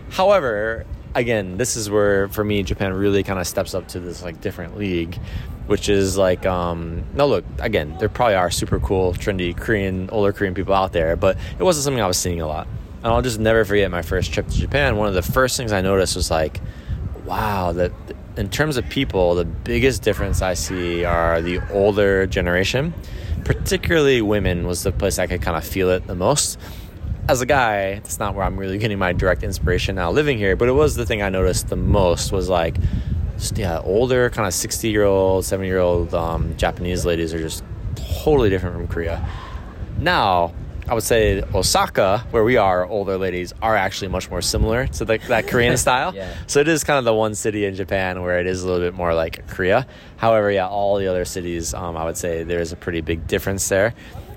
[0.09, 4.21] However, again, this is where for me Japan really kind of steps up to this
[4.21, 5.17] like different league,
[5.67, 10.33] which is like um no look, again, there probably are super cool, trendy Korean older
[10.33, 12.67] Korean people out there, but it wasn't something I was seeing a lot.
[13.03, 14.97] And I'll just never forget my first trip to Japan.
[14.97, 16.59] One of the first things I noticed was like,
[17.25, 17.91] wow, that
[18.37, 22.93] in terms of people, the biggest difference I see are the older generation,
[23.43, 26.59] particularly women, was the place I could kind of feel it the most.
[27.29, 30.55] As a guy, it's not where I'm really getting my direct inspiration now living here,
[30.55, 32.77] but it was the thing I noticed the most was like,
[33.55, 37.63] yeah, older, kind of 60 year old, 70 year old um, Japanese ladies are just
[37.95, 39.27] totally different from Korea.
[39.99, 40.53] Now,
[40.89, 45.05] I would say Osaka, where we are, older ladies are actually much more similar to
[45.05, 46.15] the, that Korean style.
[46.15, 46.33] Yeah.
[46.47, 48.85] So it is kind of the one city in Japan where it is a little
[48.85, 49.85] bit more like Korea.
[50.15, 53.27] However, yeah, all the other cities, um, I would say there is a pretty big
[53.27, 53.93] difference there.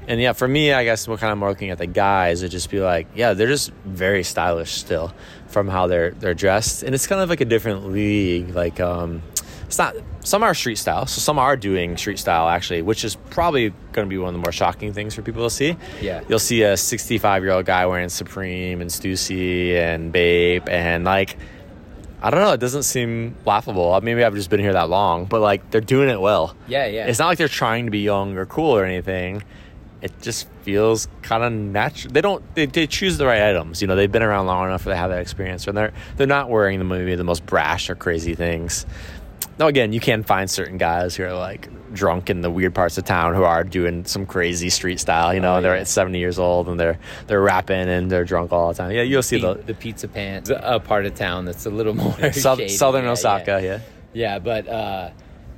[0.09, 2.43] And yeah, for me, I guess we're kind of more looking at the guys.
[2.43, 5.15] It'd just be like, yeah, they're just very stylish still
[5.47, 8.51] from how they're they're dressed, and it's kind of like a different league.
[8.55, 9.23] Like, um,
[9.71, 13.15] it's not some are street style so some are doing street style actually which is
[13.31, 16.23] probably going to be one of the more shocking things for people to see Yeah.
[16.29, 21.37] you'll see a 65 year old guy wearing supreme and stussy and bape and like
[22.21, 25.25] i don't know it doesn't seem laughable uh, maybe i've just been here that long
[25.27, 27.07] but like they're doing it well Yeah, yeah.
[27.07, 29.45] it's not like they're trying to be young or cool or anything
[30.03, 32.11] it just feels kind of natural.
[32.11, 32.43] They don't.
[32.55, 33.83] They, they choose the right items.
[33.83, 36.27] You know, they've been around long enough where they have that experience, and they're they're
[36.27, 38.87] not wearing the maybe the most brash or crazy things.
[39.61, 42.97] Now, again, you can find certain guys who are like drunk in the weird parts
[42.97, 45.35] of town who are doing some crazy street style.
[45.35, 48.25] You know, Oh, and they're at seventy years old and they're they're rapping and they're
[48.25, 48.91] drunk all the time.
[48.91, 51.95] Yeah, you'll see the, the, the pizza pants, a part of town that's a little
[52.05, 53.61] more South, southern Yeah, Osaka.
[53.61, 53.61] Yeah.
[53.61, 53.81] Yeah.
[54.13, 55.11] Yeah, but uh,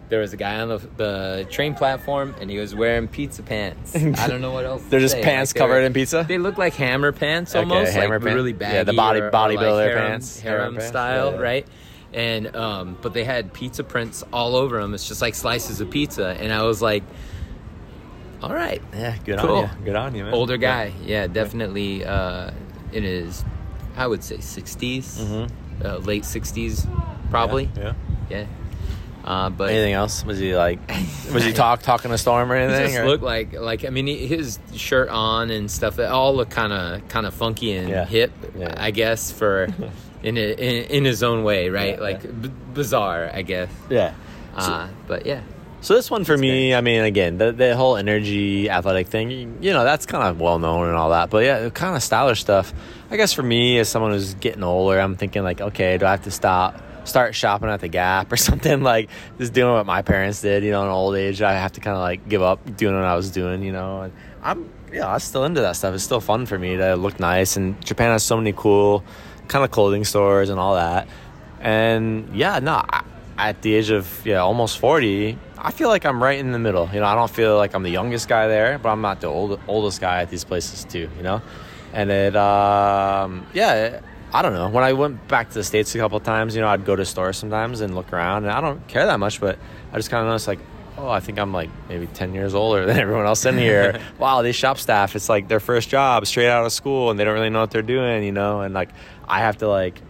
[0.08, 3.94] there was a guy on the, the train platform, and he was wearing pizza pants.
[3.96, 4.82] I don't know what else.
[4.90, 5.22] They're just say.
[5.22, 6.24] pants Like, covered in pizza?
[6.28, 8.34] They look like hammer pants Okay, almost, hammer like pants.
[8.34, 8.74] really bad.
[8.74, 10.88] Yeah, the body- bodybuilder like harem, pants, harem, harem pants.
[10.88, 11.42] style, Yeah, yeah.
[11.42, 11.66] right?
[12.14, 14.92] And um, but they had pizza prints all over them.
[14.94, 17.02] It's just like slices of pizza, and I was like,
[18.42, 19.56] all right, Yeah, good Cool.
[19.56, 19.84] on you.
[19.84, 20.34] Good on you, man.
[20.34, 22.50] older guy, yeah, definitely uh,
[22.92, 23.44] in his,
[23.96, 25.50] I would say 60s, Mhm.
[25.84, 26.86] uh, late 60s,
[27.30, 27.70] probably.
[27.76, 27.94] Yeah.
[28.28, 28.38] yeah.
[28.40, 28.46] Yeah.
[29.24, 30.24] Uh, but Anything else?
[30.24, 30.80] Was he like?
[31.32, 32.86] Was he talk talking to Storm or he anything?
[32.88, 36.00] just or- looked like like I mean he- his shirt on and stuff.
[36.00, 38.04] It all looked kind of kind of funky and Yeah.
[38.04, 38.74] hip, Yeah.
[38.76, 39.68] I guess for
[40.22, 41.96] in, a, in in his own way, right?
[41.96, 42.30] Yeah, like yeah.
[42.30, 43.70] B- bizarre, I guess.
[43.90, 44.14] yeah.
[44.54, 45.40] Uh, but yeah,
[45.80, 49.72] So this one for me, I mean, again, the, the whole energy athletic thing, you
[49.72, 51.30] know, that's kind of well known and all that.
[51.30, 52.72] But yeah, kind of stylish stuff.
[53.10, 56.10] I guess for me, as someone who's getting older, I'm thinking like, okay, do I
[56.10, 58.82] have to stop, start shopping at the Gap or something?
[58.82, 59.08] Like
[59.38, 61.40] just doing what my parents did, you know, in old age.
[61.40, 64.02] I have to kind of like give up doing what I was doing, you know.
[64.02, 65.94] And I'm, yeah, I'm still into that stuff.
[65.94, 67.56] It's still fun for me to look nice.
[67.56, 69.02] And Japan has so many cool
[69.48, 71.08] kind of clothing stores and all that.
[71.60, 73.04] And yeah, no, I,
[73.38, 76.88] at the age of yeah almost 40 i feel like i'm right in the middle.
[76.92, 79.26] You know i don't feel like i'm the youngest guy there but i'm not the
[79.26, 81.42] old, oldest guy at these places too you know?
[81.92, 84.00] And it um yeah
[84.32, 84.68] i don't know.
[84.68, 87.04] When i went back to the states a couple times you know i'd go to
[87.04, 89.58] stores sometimes and look around and i don't care that much but
[89.92, 90.60] i just kind of noticed like
[90.98, 94.42] oh i think i'm like maybe 10 years older than everyone else in here wow
[94.42, 97.34] these shop staff it's like their first job straight out of school and they don't
[97.34, 98.90] really know what they're doing you know and like
[99.26, 100.00] i have to like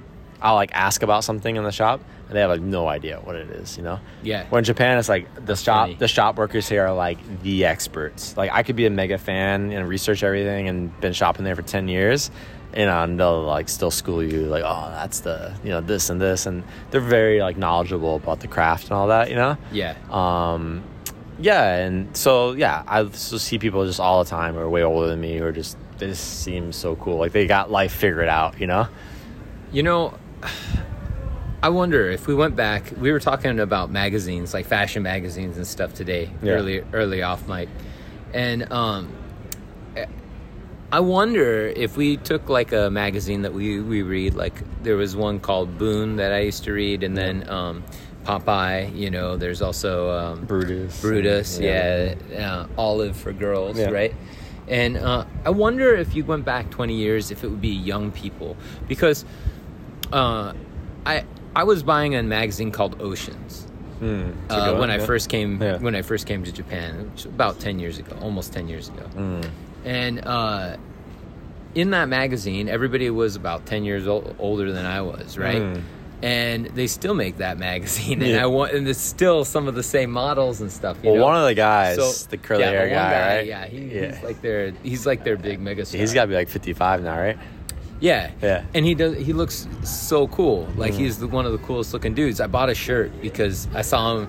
[0.43, 3.37] I'll like ask about something in the shop, and they have like no idea what
[3.37, 3.77] it is.
[3.77, 4.01] You know.
[4.23, 4.45] Yeah.
[4.51, 5.95] When in Japan, it's like the shop funny.
[5.95, 8.37] the shop workers here are like the experts.
[8.37, 11.63] Like I could be a mega fan and research everything and been shopping there for
[11.63, 12.31] ten years.
[12.77, 16.09] You know, and they'll like still school you like, oh, that's the you know this
[16.11, 19.29] and this, and they're very like knowledgeable about the craft and all that.
[19.29, 19.57] You know.
[19.71, 19.95] Yeah.
[20.11, 20.83] Um,
[21.39, 24.83] yeah, and so yeah, I still see people just all the time who are way
[24.83, 27.19] older than me who are just this seems so cool.
[27.19, 28.59] Like they got life figured out.
[28.61, 28.89] You know.
[29.71, 30.15] You know,
[31.63, 32.93] I wonder if we went back.
[32.99, 36.53] We were talking about magazines, like fashion magazines and stuff today, Yeah.
[36.55, 37.69] early early off mic,
[38.35, 39.13] and um,
[40.93, 44.35] I wonder if we took like a magazine that we we read.
[44.35, 47.83] Like there was one called Boon that I used to read, and then um,
[48.25, 48.95] Popeye.
[48.95, 51.01] You know, there's also um, Brutus.
[51.01, 53.89] Brutus, yeah, uh, Olive for girls, Yeah.
[53.91, 54.15] right?
[54.69, 58.13] And uh, I wonder if you went back 20 years, if it would be young
[58.13, 59.25] people, because
[60.13, 60.53] uh,
[61.07, 61.25] I
[61.57, 63.67] I was buying a magazine called Oceans
[64.01, 64.05] a
[64.51, 65.07] uh, good one, when I yeah.
[65.07, 65.79] first came Yeah.
[65.79, 69.05] when I first came to Japan, which about 10 years ago, almost 10 years ago,
[69.17, 69.49] Mm.
[69.85, 70.77] And uh,
[71.75, 75.63] in that magazine, everybody was about 10 years ol- older than I was, right?
[75.63, 75.83] Mm.
[76.23, 78.45] And they still make that magazine, and Yeah.
[78.45, 80.97] I want, and it's still some of the same models and stuff.
[81.03, 81.25] You Well, know?
[81.25, 83.47] one of the guys, the curly yeah, hair one guy, right?
[83.47, 84.15] Yeah, he, Yeah.
[84.15, 85.99] he's like their he's like their big mega star.
[86.01, 87.37] He's got to be like 55 now, right?
[87.99, 88.59] yeah, Yeah.
[88.61, 88.65] Mm.
[88.75, 89.17] and he does.
[89.17, 90.69] He looks so cool.
[90.77, 92.41] Like he's the, one of the coolest looking dudes.
[92.41, 94.29] I bought a shirt because I saw him.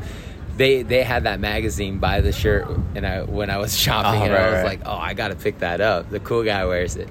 [0.55, 4.25] They they had that magazine by the shirt, and I when I was shopping, Oh,
[4.25, 4.65] and right, I was right.
[4.65, 6.09] like, oh, I got to pick that up.
[6.11, 7.09] The cool guy wears it.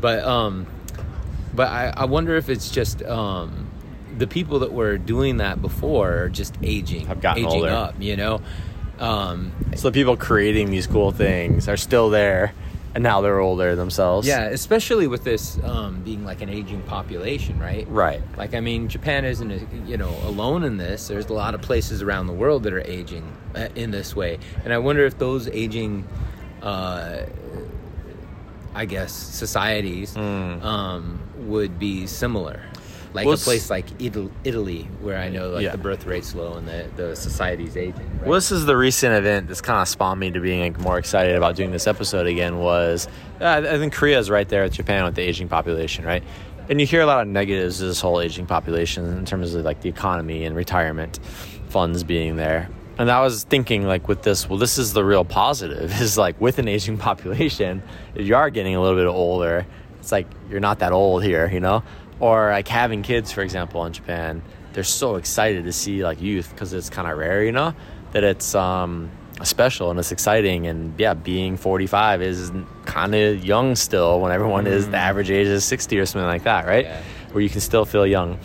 [0.00, 0.66] But um,
[1.54, 3.70] but I, I wonder if it's just um,
[4.18, 7.70] the people that were doing that before are just aging, Have gotten aging older.
[7.72, 7.94] up.
[7.98, 8.40] You know,
[8.98, 12.52] um, So the people creating these cool things are still there,
[12.94, 14.26] and now they're older themselves.
[14.26, 17.86] yeah, especially with this um, being like an aging population, right?
[17.88, 18.22] Right.
[18.36, 21.08] Like I mean, Japan isn't you know alone in this.
[21.08, 24.38] There's a lot of places around the world that are aging uh, in this way,
[24.64, 26.06] and I wonder if those aging,
[26.62, 27.22] uh,
[28.74, 32.62] I guess, societies um, would be similar.
[33.14, 33.26] Like.
[33.26, 35.72] Well, a place like Italy, where I know like Yeah.
[35.72, 37.94] the birth rate's low and the, the society's aging.
[38.18, 38.24] right?
[38.26, 40.98] Well, this is the recent event that's kind of spawned me to being like, more
[40.98, 42.58] excited about doing this episode again.
[42.58, 43.06] Was
[43.40, 46.22] uh, I think Korea is right there with Japan with the aging population, right?
[46.68, 49.64] And you hear a lot of negatives of this whole aging population in terms of
[49.64, 51.20] like the economy and retirement
[51.68, 52.68] funds being there.
[52.96, 56.40] And I was thinking like with this, well, this is the real positive is like
[56.40, 57.82] with an aging population,
[58.14, 59.66] if you are getting a little bit older,
[60.00, 61.82] it's like you're not that old here, you know?
[62.24, 64.40] Or like having kids, for example, in Japan,
[64.72, 67.74] they're so excited to see like youth because it's kind of rare, you know,
[68.12, 69.10] that it's um,
[69.42, 70.66] special and it's exciting.
[70.66, 72.50] And yeah, being 45 is
[72.86, 76.44] kind of young still when everyone is the average age is 60 or something like
[76.44, 76.86] that, right?
[76.86, 77.02] Yeah.
[77.32, 78.38] Where you can still feel young.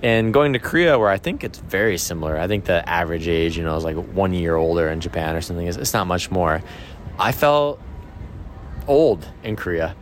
[0.00, 2.38] And going to Korea, where I think it's very similar.
[2.38, 5.40] I think the average age, you know, is like one year older in Japan or
[5.40, 5.66] something.
[5.66, 6.62] It's, it's not much more.
[7.18, 7.80] I felt
[8.86, 9.96] old in Korea.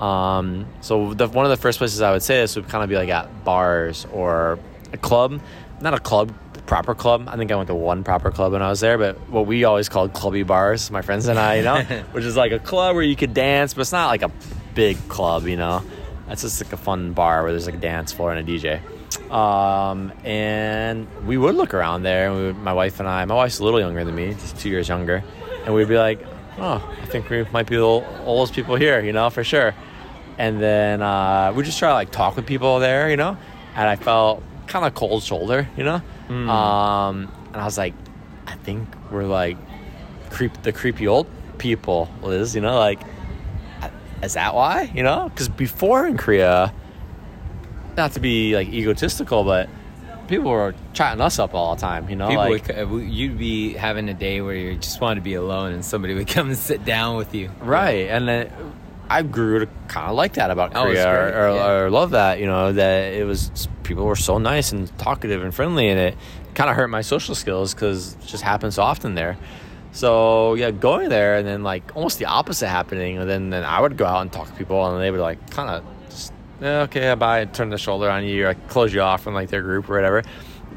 [0.00, 2.90] Um, so the, one of the first places I would say this would kind of
[2.90, 4.58] be like at bars or
[4.92, 5.40] a club,
[5.80, 6.34] not a club,
[6.66, 7.28] proper club.
[7.28, 9.64] I think I went to one proper club when I was there, but what we
[9.64, 11.82] always called clubby bars, my friends and I, you know,
[12.12, 14.30] which is like a club where you could dance, but it's not like a
[14.74, 15.82] big club, you know.
[16.28, 18.80] It's just like a fun bar where there's like a dance floor and a DJ.
[19.30, 23.34] Um, and we would look around there, and we would, my wife and I, my
[23.34, 25.22] wife's a little younger than me, just two years younger,
[25.64, 26.20] and we'd be like,
[26.58, 29.74] oh, I think we might be the oldest people here, you know, for sure.
[30.38, 33.36] And then uh, we just try to like talk with people there, you know,
[33.74, 37.94] and I felt kind of cold shoulder, you know, um, and I was like,
[38.46, 39.56] I think we're like
[40.30, 41.26] creep the creepy old
[41.58, 43.00] people, Liz, you know, like
[44.22, 44.90] is that why?
[44.94, 46.72] You know, because before in Korea,
[47.96, 49.68] not to be like egotistical, but
[50.26, 52.08] people were chatting us up all the time.
[52.08, 55.20] You know, People like would, you'd be having a day where you just want to
[55.22, 57.50] be alone, and somebody would come and sit down with you.
[57.60, 58.50] right, and then
[59.08, 61.70] I grew to kind of like that about Oh, Korea, or, or, yeah.
[61.70, 62.40] or love that.
[62.40, 66.16] You know, that it was people were so nice and talkative and friendly, and it
[66.54, 69.36] kind of hurt my social skills because it just happens so often there.
[69.92, 73.80] So yeah, going there and then like almost the opposite happening, and then then I
[73.80, 76.80] would go out and talk to people, and they would like kind of just yeah,
[76.82, 79.62] okay, bye, turn the shoulder on you, or like close you off from like their
[79.62, 80.22] group or whatever.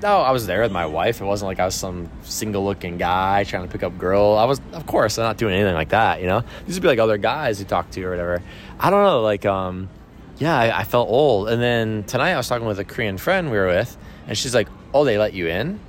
[0.02, 1.20] No, I was there with my wife.
[1.20, 4.38] It wasn't like I was some single looking guy trying to pick up girl.
[4.38, 6.22] I was, of course, I'm not doing anything like that.
[6.22, 8.42] You know, these would be like other guys you talk to or whatever.
[8.80, 9.90] I don't know, like um,
[10.38, 11.50] yeah, I, I felt old.
[11.50, 14.56] And then tonight I was talking with a Korean friend we were with, and she's
[14.56, 15.80] like, "Oh, they let you in?"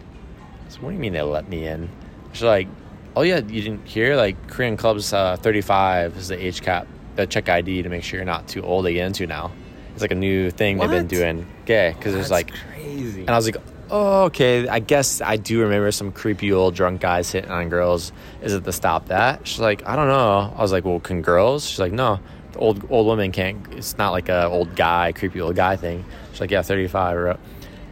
[0.66, 1.88] I said, "What do you mean they let me in?"
[2.32, 2.66] She's like,
[3.14, 4.16] "Oh yeah, you didn't hear?
[4.16, 8.18] Like Korean clubs, uh, 35 is the age cap, the check ID to make sure
[8.18, 9.52] you're not too old to get into now.
[9.92, 11.46] It's like a new thing they've been doing.
[11.68, 13.20] Yeah, because That's like." crazy.
[13.20, 17.00] And I was like, oh, okay, I guess I do remember some creepy old drunk
[17.00, 18.12] guys hitting on girls.
[18.42, 19.46] Is it to stop that?
[19.46, 20.52] She's like, I don't know.
[20.56, 21.68] I was like, well, can girls?
[21.68, 22.20] She's like, no,
[22.56, 23.66] old old women can't.
[23.74, 26.04] It's not like a old guy, creepy old guy thing.
[26.32, 27.40] She's like, yeah, 35 or up.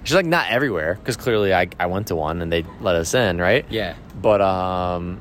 [0.04, 3.12] She's like, not everywhere, because clearly I, I went to one and they let us
[3.12, 3.66] in, right?
[3.68, 3.94] Yeah.
[4.22, 5.20] But um,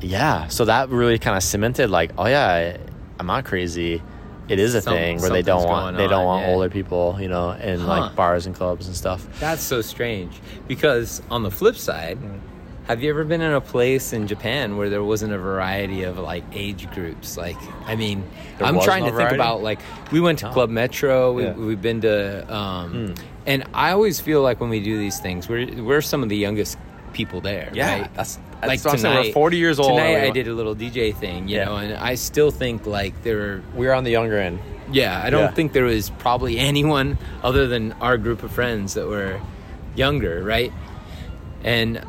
[0.00, 0.46] yeah.
[0.48, 2.78] So that really kind of cemented, like, oh yeah,
[3.18, 4.02] I'm not crazy.
[4.50, 6.52] It is a Some- thing where they don't want they don't on, want yeah.
[6.52, 7.86] older people, you know, in Huh.
[7.86, 9.26] like bars and clubs and stuff.
[9.40, 10.32] That's so strange.
[10.68, 12.18] Because on the flip side,
[12.88, 16.18] have you ever been in a place in Japan where there wasn't a variety of
[16.18, 17.36] like age groups?
[17.36, 18.24] Like, I mean,
[18.58, 19.78] There I'm trying no to think about like
[20.10, 20.52] we went to No.
[20.52, 21.32] Club Metro.
[21.32, 21.52] We, Yeah.
[21.52, 21.66] Hmm.
[21.66, 23.14] We've been to, um,
[23.46, 26.36] and I always feel like when we do these things, we're we're some of the
[26.36, 26.76] youngest
[27.12, 27.70] people there.
[27.72, 28.14] Yeah, right?
[28.14, 29.26] that's- that's what I'm.
[29.26, 31.64] We're 40 years old Tonight I did a little DJ thing, you Yeah.
[31.66, 34.58] know, and I still think like there were We're on the younger end.
[34.92, 35.50] yeah, I don't Yeah.
[35.52, 39.40] think there was probably anyone other than our group of friends that were
[39.96, 40.72] younger, right?
[41.64, 42.00] And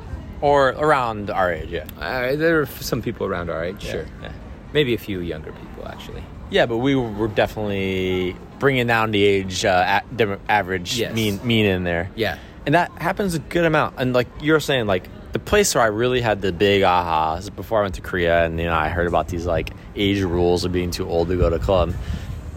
[0.41, 1.83] Or around our age, yeah.
[1.99, 4.05] uh, there were some people around our age, Yeah, sure.
[4.23, 4.29] yeah.
[4.73, 6.23] Maybe a few younger people, actually.
[6.49, 11.13] Yeah, but we were definitely bringing down the age uh, a- average Yes.
[11.13, 12.09] mean mean in there.
[12.15, 12.37] Yeah.
[12.65, 13.95] and that happens a good amount.
[13.97, 17.49] And like you're saying, like the place where I really had the big aha is
[17.49, 20.65] before I went to Korea, and you know I heard about these like age rules
[20.65, 21.93] of being too old to go to club.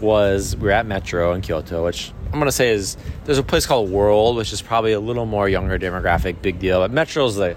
[0.01, 3.65] Was we were at Metro in Kyoto, which I'm gonna say is there's a place
[3.65, 6.79] called World, which is probably a little more younger demographic, big deal.
[6.79, 7.55] But Metro's the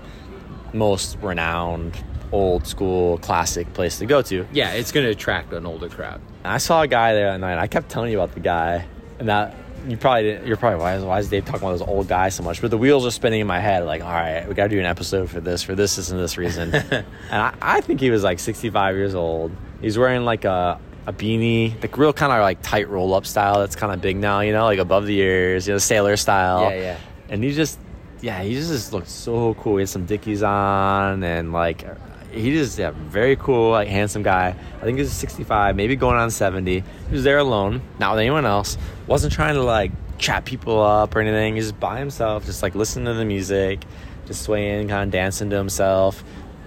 [0.72, 1.96] most renowned,
[2.32, 4.46] old school, classic place to go to.
[4.52, 6.20] Yeah, it's going to attract an older crowd.
[6.44, 7.58] I saw a guy there that night.
[7.58, 8.86] I kept telling you about the guy,
[9.18, 9.54] and that
[9.86, 10.46] you probably didn't.
[10.46, 12.60] You're probably why is, why is Dave talking about those old guys so much?
[12.60, 13.84] But the wheels are spinning in my head.
[13.84, 16.18] Like, all right, we got to do an episode for this, for this, this, and
[16.18, 16.74] this reason.
[16.90, 19.52] and I, I think he was like 65 years old.
[19.80, 23.60] He's wearing like a a beanie, like real kind of like tight roll up style.
[23.60, 26.70] That's kind of big now, you know, like above the ears, you know, sailor style.
[26.70, 26.98] Yeah, yeah.
[27.30, 27.78] And he just,
[28.20, 29.76] yeah, he just looked so cool.
[29.76, 31.84] He had some Dickies on, and like
[32.30, 34.54] he just yeah, very cool, like handsome guy.
[34.76, 36.80] I think he was 65, maybe going on 70.
[36.80, 38.76] He was there alone, not with anyone else.
[39.06, 41.54] Wasn't trying to like chat people up or anything.
[41.56, 43.80] He's just by himself, just like listening to the music,
[44.26, 46.22] just swaying, kind of dancing to himself.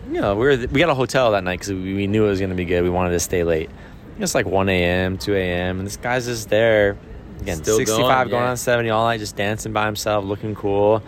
[0.08, 2.30] You know, we were we got a hotel that night because we, we knew it
[2.30, 2.82] was gonna be good.
[2.84, 3.70] We wanted to stay late.
[4.20, 6.98] It's like 1 a.m., 2 a.m., and this guy's just there.
[7.40, 11.02] Again, Still 65 going, going on 70 all night, just dancing by himself, looking cool.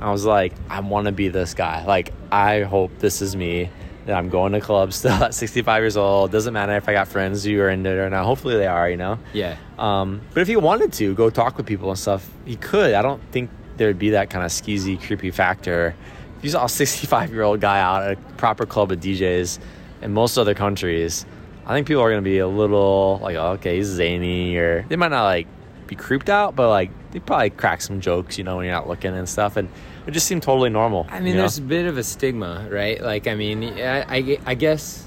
[0.00, 1.84] I was like, I want to be this guy.
[1.84, 3.70] Like, I hope this is me.
[4.08, 6.30] I'm going to clubs still at 65 years old.
[6.32, 8.24] Doesn't matter if I got friends who are into it or not.
[8.24, 9.18] Hopefully they are, you know.
[9.32, 9.56] Yeah.
[9.78, 12.94] Um, but if he wanted to go talk with people and stuff, he could.
[12.94, 15.94] I don't think there'd be that kind of skeezy, creepy factor.
[16.38, 19.58] If you saw a 65 year old guy out at a proper club with DJs
[20.02, 21.26] in most other countries,
[21.66, 24.84] I think people are going to be a little like, oh, okay, he's zany, or
[24.88, 25.46] they might not like
[25.86, 28.88] be creeped out, but like they probably crack some jokes, you know, when you're not
[28.88, 29.56] looking and stuff.
[29.56, 29.68] And
[30.06, 31.06] it just seemed totally normal.
[31.08, 31.40] I mean, you know?
[31.40, 33.00] there's a bit of a stigma, right?
[33.00, 35.06] Like, I mean, I, I, I guess,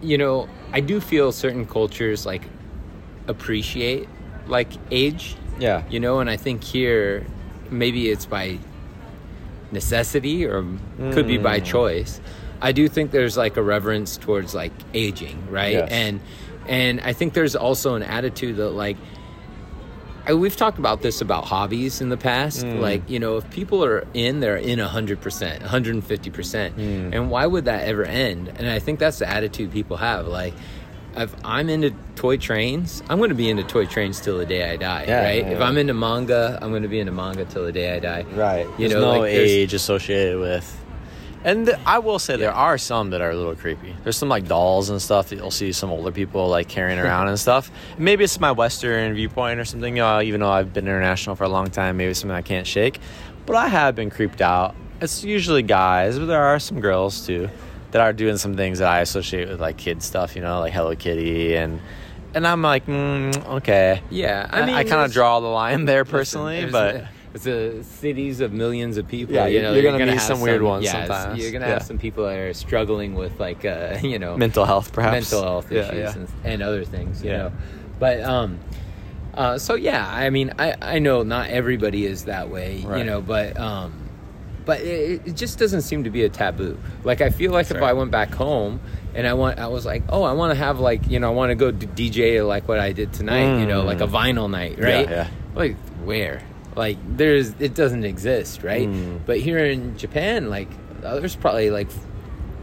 [0.00, 2.42] you know, I do feel certain cultures like
[3.26, 4.08] appreciate
[4.46, 5.82] like age, yeah.
[5.88, 7.26] you know, and I think here
[7.70, 8.58] maybe it's by
[9.72, 10.62] necessity or
[11.12, 11.42] could be Mm.
[11.42, 12.20] by choice.
[12.60, 15.72] I do think there's like a reverence towards like aging, right?
[15.72, 15.88] Yes.
[15.90, 16.20] And
[16.66, 18.96] and I think there's also an attitude that like
[20.26, 22.64] I, we've talked about this about hobbies in the past.
[22.64, 22.80] Mm.
[22.80, 26.72] Like, you know, if people are in, they're in 100%, 150%.
[26.72, 27.14] Mm.
[27.14, 28.48] And why would that ever end?
[28.56, 30.26] And I think that's the attitude people have.
[30.26, 30.54] Like,
[31.16, 34.68] if I'm into toy trains, I'm going to be into toy trains till the day
[34.70, 35.42] I die, Yeah, right?
[35.44, 35.64] yeah, If yeah.
[35.64, 38.22] I'm into manga, I'm going to be into manga till the day I die.
[38.34, 38.66] Right.
[38.78, 40.83] You there's know, no like, age associated with.
[41.44, 43.94] And th- I will say there are some that are a little creepy.
[44.02, 47.28] There's some like dolls and stuff that you'll see some older people like carrying around
[47.28, 47.70] and stuff.
[47.98, 49.94] Maybe it's my Western viewpoint or something.
[49.96, 52.42] You know, even though I've been international for a long time, maybe it's something I
[52.42, 52.98] can't shake.
[53.44, 54.74] But I have been creeped out.
[55.02, 57.50] It's usually guys, but there are some girls too
[57.90, 60.34] that are doing some things that I associate with like kid stuff.
[60.34, 61.80] You know, like Hello Kitty and.
[62.32, 64.02] And I'm like, mm, okay.
[64.10, 67.04] Yeah, I, I mean, I kind of draw the line there personally, there's but
[67.34, 69.34] it's a cities of millions of people.
[69.34, 71.40] Yeah, you know, you're gonna meet have some weird ones yeah, sometimes.
[71.42, 71.72] You're gonna Yeah.
[71.74, 75.12] have some people that are struggling with like, uh, you know, mental health, perhaps.
[75.32, 76.14] mental health Yeah, issues.
[76.16, 77.36] And, and other things, you Yeah.
[77.38, 77.52] know.
[77.98, 78.58] But um,
[79.34, 83.20] uh, so yeah, I mean, I I know not everybody is that way, you know,
[83.20, 83.92] but um,
[84.64, 86.78] but it, it just doesn't seem to be a taboo.
[87.02, 87.90] Like I feel like if right.
[87.90, 88.80] I went back home
[89.14, 91.34] and I want, I was like, oh, I want to have like, you know, I
[91.34, 94.48] want to go d- DJ like what I did tonight, you know, like a vinyl
[94.48, 95.06] night, right?
[95.06, 95.10] Mm.
[95.10, 95.28] yeah.
[95.54, 96.40] Like where?
[96.76, 98.88] Like there's, it doesn't exist, right?
[98.88, 99.20] Mm.
[99.26, 100.68] But here in Japan, like
[101.04, 101.88] uh, there's probably like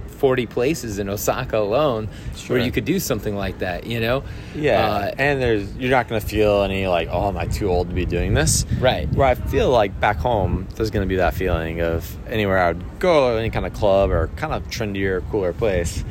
[0.07, 2.55] 40 places in Osaka alone Sure.
[2.57, 4.23] where you could do something like that, you know?
[4.53, 7.89] Yeah, Uh, and there's you're not gonna feel any like, oh, am I too old
[7.89, 8.65] to be doing this?
[8.79, 9.11] Right.
[9.13, 12.99] Where I feel like back home, there's gonna be that feeling of anywhere I would
[12.99, 16.03] go, any kind of club or kind of trendier, cooler place.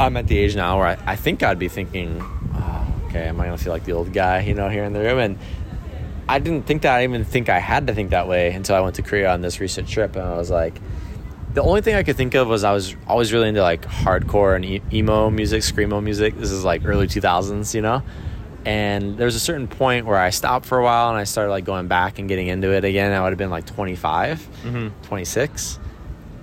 [0.00, 2.20] I'm at the age now where I, I think I'd be thinking,
[2.54, 5.00] oh, okay, am I gonna feel like the old guy, you know, here in the
[5.00, 5.18] room?
[5.20, 5.38] And
[6.28, 6.94] I didn't think that.
[6.94, 9.32] I didn't even think I had to think that way until I went to Korea
[9.32, 10.80] on this recent trip, and I was like,
[11.54, 14.56] the only thing I could think of was I was always really into like hardcore
[14.56, 16.36] and e- emo music, screamo music.
[16.36, 18.02] This is like early 2000s, you know.
[18.66, 21.50] And there was a certain point where I stopped for a while and I started
[21.50, 23.12] like going back and getting into it again.
[23.12, 24.88] I would have been like 25, mm-hmm.
[25.06, 25.78] 26.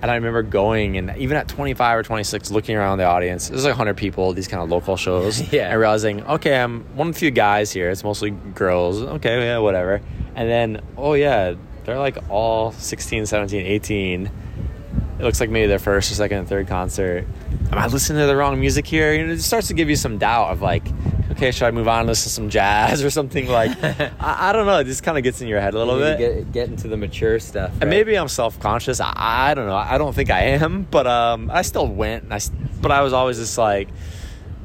[0.04, 3.64] And I remember going and even at 25 or 26, looking around the audience, there's
[3.64, 5.40] like 100 people, these kind of local shows.
[5.50, 5.70] Yeah.
[5.70, 7.88] And realizing, okay, I'm one of the few guys here.
[7.88, 9.00] It's mostly girls.
[9.00, 10.02] Okay, yeah, whatever.
[10.34, 14.26] And then, oh yeah, they're like all 16, 17, 18.
[14.26, 17.26] It looks like maybe their first or second and third concert.
[17.72, 19.14] Am I listening to the wrong music here?
[19.14, 20.86] You know, it starts to give you some doubt of like,
[21.32, 23.48] okay, should I move on and listen to some jazz or something?
[23.48, 24.78] Like, I, I don't know.
[24.78, 26.18] It just kind of gets in your head a little bit.
[26.18, 27.72] Get, get into the mature stuff.
[27.80, 29.00] And maybe I'm self conscious.
[29.00, 29.76] I, I don't know.
[29.76, 32.24] I don't think I am, but um, I still went.
[32.24, 32.40] And I,
[32.80, 33.88] but I was always just like,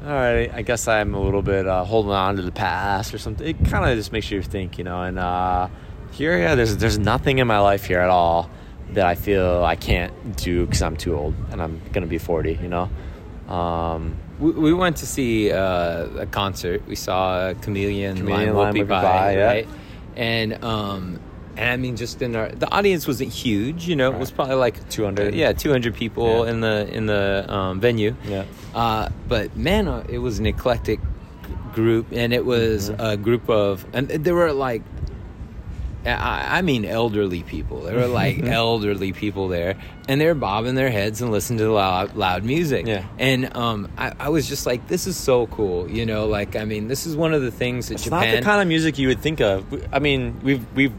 [0.02, 3.18] all right, I guess I'm a little bit uh, holding on to the past or
[3.18, 3.46] something.
[3.46, 5.02] It kind of just makes you think, you know.
[5.02, 5.68] And uh,
[6.12, 8.50] here, yeah, there's there's nothing in my life here at all
[8.92, 12.58] that I feel I can't do because I'm too old and I'm gonna be 40.
[12.62, 12.90] You know.
[13.54, 16.86] Um, We, we went to see uh, a concert.
[16.86, 18.54] We saw Chameleon, Chameleon,
[19.36, 19.44] yeah.
[19.46, 19.68] right?
[20.16, 21.20] And um,
[21.56, 23.86] and I mean, just in our the audience wasn't huge.
[23.86, 25.34] You know, it was probably like 200.
[25.34, 26.50] Yeah, two hundred people Yeah.
[26.50, 28.14] in the in the um, venue.
[28.26, 28.44] Yeah.
[28.74, 31.00] Uh, but man, uh, it was an eclectic
[31.74, 33.00] group, and it was Mm-hmm.
[33.00, 34.82] a group of, and there were like.
[36.06, 37.80] I I mean, elderly people.
[37.82, 39.76] There were like elderly people there,
[40.08, 42.86] and they're bobbing their heads and listening to loud, loud music.
[42.86, 43.04] Yeah.
[43.18, 45.90] And um, I, I was just like, this is so cool.
[45.90, 48.28] You know, like I mean, this is one of the things that It's Japan.
[48.32, 49.64] not the kind of music you would think of.
[49.92, 50.94] I mean, we've we've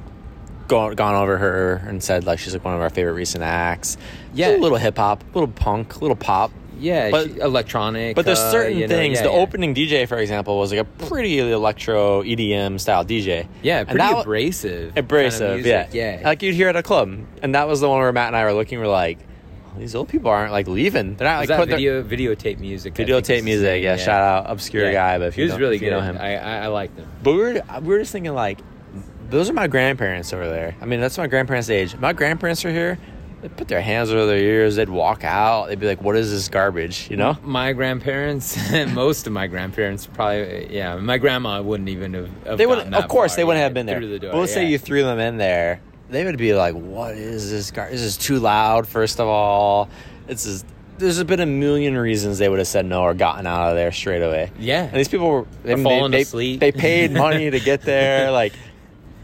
[0.68, 3.98] gone gone over her and said like she's like one of our favorite recent acts.
[4.34, 4.56] Yeah.
[4.56, 6.52] a little hip hop, a little punk, a little pop.
[6.82, 8.16] Yeah, but- electronic.
[8.16, 9.18] But there's uh, certain you know, things.
[9.20, 9.38] yeah, the yeah.
[9.38, 13.48] opening DJ, for example, was like a pretty electro EDM style DJ.
[13.62, 15.40] yeah, pretty that- abrasive, abrasive.
[15.50, 16.22] kind of yeah, yeah.
[16.24, 18.44] like you'd hear at a club, and that was the one where Matt and I
[18.46, 18.80] were looking.
[18.80, 19.20] We're like,
[19.78, 21.16] these old people aren't like leaving.
[21.16, 22.94] They're not like that putting their- video videotape music?
[22.96, 23.66] Videotape music.
[23.66, 24.92] name, Yeah, shout out obscure Yeah.
[24.94, 25.92] guy, but if he was really if good.
[25.92, 27.08] know him, I, I I liked him.
[27.24, 28.60] But we were, we were just thinking like,
[29.30, 30.76] those are my grandparents over there.
[30.82, 31.96] I mean, that's my grandparents' age.
[31.96, 32.98] My grandparents are here.
[33.42, 34.76] They put their hands over their ears.
[34.76, 35.68] They'd walk out.
[35.68, 37.38] They'd be like, "What is this garbage?" You know?
[37.44, 38.56] My grandparents,
[38.94, 40.96] most of my grandparents, probably, yeah.
[40.98, 42.30] My grandma wouldn't even have.
[42.46, 42.94] have They wouldn't.
[42.94, 44.00] Of course, they wouldn't have been there.
[44.00, 44.32] the door.
[44.34, 45.82] But let's say you threw them in there.
[46.10, 47.72] They would be like, "What is this?
[47.72, 49.90] Gar- this is too loud." First of all,
[50.28, 50.66] it's just.
[50.98, 53.92] There's been a million reasons they would have said no or gotten out of there
[53.92, 54.52] straight away.
[54.60, 54.84] Yeah.
[54.84, 56.60] and these people were they, falling they, asleep.
[56.60, 58.30] They paid money to get there.
[58.30, 58.54] Like,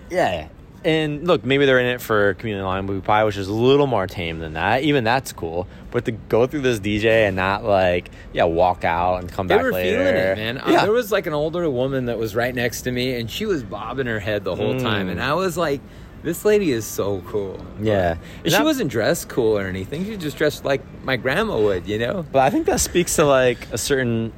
[0.09, 0.47] yeah.
[0.85, 4.07] And look, maybe they're in it for community line pie, which is a little more
[4.07, 4.83] tame than that.
[4.83, 5.67] Even that's cool.
[5.91, 9.55] But to go through this DJ and not like, yeah, walk out and come They
[9.55, 9.97] back were later.
[9.97, 10.57] feeling it, man.
[10.59, 13.45] Uh, there was like an older woman that was right next to me, and she
[13.45, 14.81] was bobbing her head the whole Mm.
[14.83, 15.81] time, and I was like,
[16.23, 18.15] "This lady is so cool." Yeah.
[18.45, 20.05] She wasn't dressed cool or anything.
[20.05, 22.25] She just dressed like my grandma would, you know.
[22.31, 24.31] But I think that speaks to like a certain.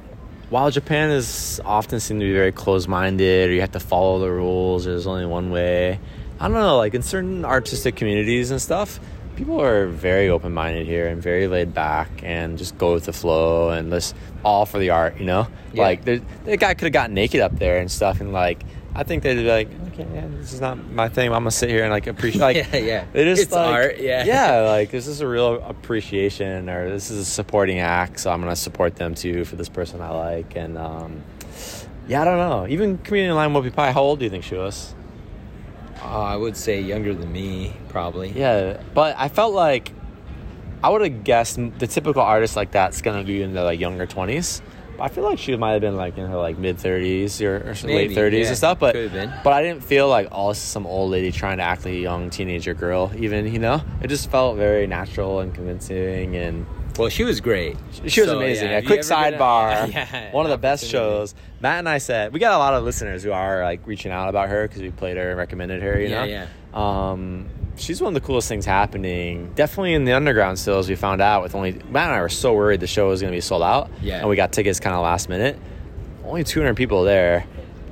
[0.48, 4.32] While Japan is often seen to be very closed-minded, or you have to follow the
[4.32, 6.00] rules, there's only one way.
[6.40, 8.98] I don't know, like in certain artistic communities and stuff,
[9.36, 13.68] people are very open-minded here and very laid back and just go with the flow
[13.70, 15.46] and just all for the art, you know.
[15.72, 15.82] Yeah.
[15.82, 16.22] Like the
[16.56, 18.62] guy could have gotten naked up there and stuff, and like
[18.94, 21.28] I think they'd be like, okay, yeah, this is not my thing.
[21.28, 22.40] I'm gonna sit here and like appreciate.
[22.40, 23.04] Like, Yeah, yeah.
[23.14, 24.24] It is It's like, art, yeah.
[24.24, 28.40] yeah, like this is a real appreciation or this is a supporting act so i'm
[28.40, 31.22] gonna support them too for this person i like and um,
[32.08, 34.54] yeah i don't know even community line whoopie pie how old do you think she
[34.54, 34.94] was
[36.02, 38.30] Oh, I would say younger than me, probably.
[38.30, 39.92] yeah but i felt like
[40.82, 44.06] i would have guessed the typical artist like that's gonna be in the like younger
[44.06, 44.62] 20s
[44.96, 47.70] but i feel like she might have been like in her like mid 30s or,
[47.70, 48.46] or late 30s yeah.
[48.48, 48.94] and stuff but
[49.44, 51.94] but i didn't feel like oh this is some old lady trying to act like
[51.94, 56.66] a young teenager girl even you know it just felt very natural and convincing and
[57.00, 57.76] Well, she was great.
[57.92, 58.70] She was So, amazing.
[58.70, 59.90] yeah, a quick sidebar.
[59.92, 61.34] Yeah, one of the best shows.
[61.60, 64.28] Matt and I said we got a lot of listeners who are like reaching out
[64.28, 65.98] about her because we played her and recommended her.
[66.00, 66.46] You Yeah, know, yeah.
[66.74, 69.52] Um, she's one of the coolest things happening.
[69.54, 71.42] Definitely in the underground still, as we found out.
[71.42, 73.62] With only Matt and I were so worried the show was going to be sold
[73.62, 73.90] out.
[74.02, 74.20] Yeah.
[74.20, 75.58] and we got tickets kind of last minute.
[76.24, 77.44] Only 200 people there.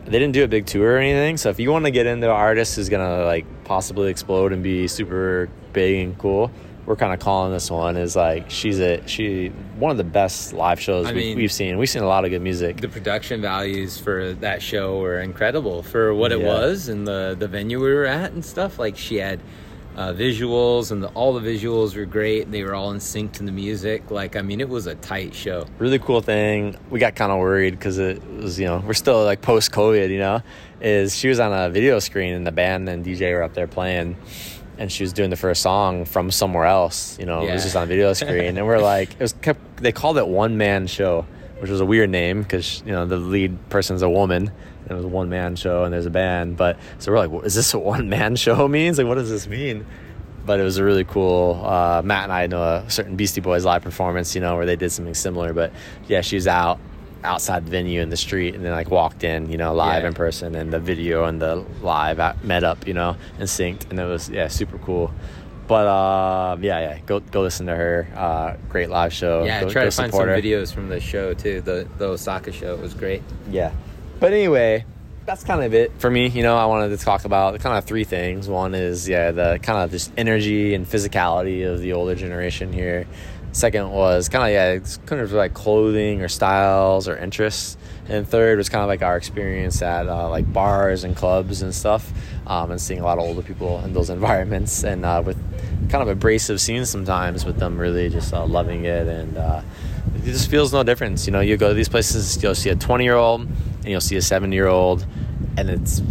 [0.04, 1.36] They didn't do a big tour or anything.
[1.36, 4.62] So if you want to get into an artist who's gonna like possibly explode and
[4.62, 6.50] be super big and cool,
[6.88, 10.54] we're kind of calling this one is like she's a she one of the best
[10.54, 11.76] live shows I we, we've seen.
[11.76, 12.80] We've seen a lot of good music.
[12.80, 16.46] the production values for that show were incredible for what it Yeah.
[16.46, 18.78] was and the the venue we were at and stuff.
[18.78, 19.38] Like she had
[19.96, 22.50] uh, visuals and the, all the visuals were great.
[22.50, 24.10] They were all in sync to the music.
[24.10, 25.66] Like I mean, it was a tight show.
[25.78, 26.74] really cool thing.
[26.88, 30.08] We got kind of worried because it was, you know, we're still like post COVID,
[30.08, 30.40] you know,
[30.80, 33.66] is she was on a video screen and the band and DJ were up there
[33.66, 34.16] playing
[34.78, 37.76] and she was doing the first song from somewhere else, you know, it was just
[37.76, 38.56] on video screen.
[38.56, 41.26] and we're like, it was kept, they called it one man show,
[41.58, 44.50] which was a weird name because, you know, the lead person's a woman.
[44.82, 46.56] And it was a one man show and there's a band.
[46.56, 48.98] But so we're like, is this a one man show means?
[48.98, 49.84] Like, what does this mean?
[50.46, 51.60] but it was a really cool.
[51.62, 54.76] Uh, Matt and I know a certain Beastie Boys live performance, you know, where they
[54.76, 55.52] did something similar.
[55.52, 55.72] But
[56.08, 56.80] yeah, she was out
[57.24, 60.08] outside the venue in the street and then like walked in, you know, live Yeah.
[60.08, 63.98] in person, and the video and the live met up, you know, and synced, and
[63.98, 65.10] it was yeah super cool.
[65.66, 68.08] But uh, yeah, yeah, go go listen to her.
[68.16, 69.44] Uh, great live show.
[69.44, 70.34] Yeah, go, try go to find some her.
[70.40, 71.60] videos from the show too.
[71.60, 73.22] The the Osaka show it was great.
[73.50, 73.72] Yeah.
[74.20, 74.84] But anyway,
[75.26, 76.28] that's kind of it for me.
[76.28, 78.48] You know, I wanted to talk about kind of three things.
[78.48, 83.06] One is, yeah, the kind of just energy and physicality of the older generation here.
[83.52, 87.76] Second was kind of, yeah, it's kind of like clothing or styles or interests.
[88.08, 91.74] And third was kind of like our experience at uh, like bars and clubs and
[91.74, 92.10] stuff,
[92.46, 95.38] um, and seeing a lot of older people in those environments and uh, with
[95.90, 99.62] kind of abrasive scenes sometimes with them really just uh, loving it and uh,
[100.16, 101.26] it just feels no difference.
[101.26, 104.00] You know, you go to these places, you'll see a 20 year old and you'll
[104.00, 105.06] see a seven year old,
[105.56, 106.02] and it's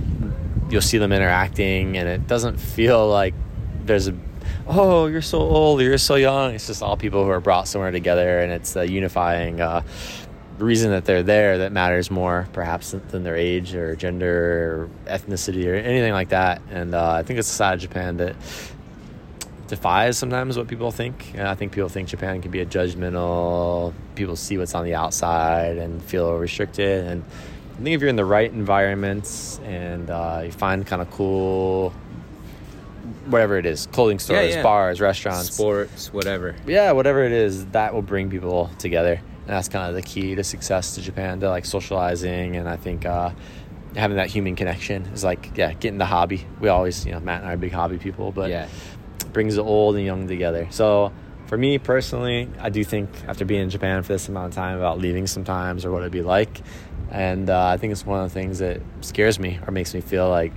[0.70, 3.34] you'll see them interacting, and it doesn't feel like
[3.86, 4.16] there's a
[4.68, 6.54] oh you're so old, you're so young.
[6.56, 9.82] It's just all people who are brought somewhere together, and it's a unifying uh,
[10.60, 15.68] reason that they're there that matters more perhaps than their age or gender or ethnicity
[15.68, 16.62] or anything like that.
[16.70, 18.36] And uh, I think it's a side of Japan that
[19.68, 21.34] defies sometimes what people think.
[21.36, 23.94] And I think people think Japan can be a judgmental.
[24.16, 27.06] People see what's on the outside and feel restricted.
[27.06, 27.24] And
[27.74, 31.94] I think if you're in the right environments and uh, you find kind of cool,
[33.30, 34.64] whatever it is, clothing stores, yeah.
[34.64, 36.56] bars, restaurants, Sports, whatever.
[36.66, 39.14] yeah, whatever it is, that will bring people together.
[39.14, 42.56] And that's kind of the key to success to Japan, to like socializing.
[42.58, 43.32] And I think uh,
[43.96, 46.46] having that human connection is like, yeah, getting the hobby.
[46.60, 48.68] We always, you know, Matt and I are big hobby people, but Yeah.
[49.32, 50.68] brings the old and young together.
[50.72, 51.14] So
[51.46, 54.78] for me personally, I do think after being in Japan for this amount of time
[54.78, 56.62] about leaving sometimes or what it'd be like.
[57.10, 60.02] And uh, I think it's one of the things that scares me or makes me
[60.02, 60.52] feel like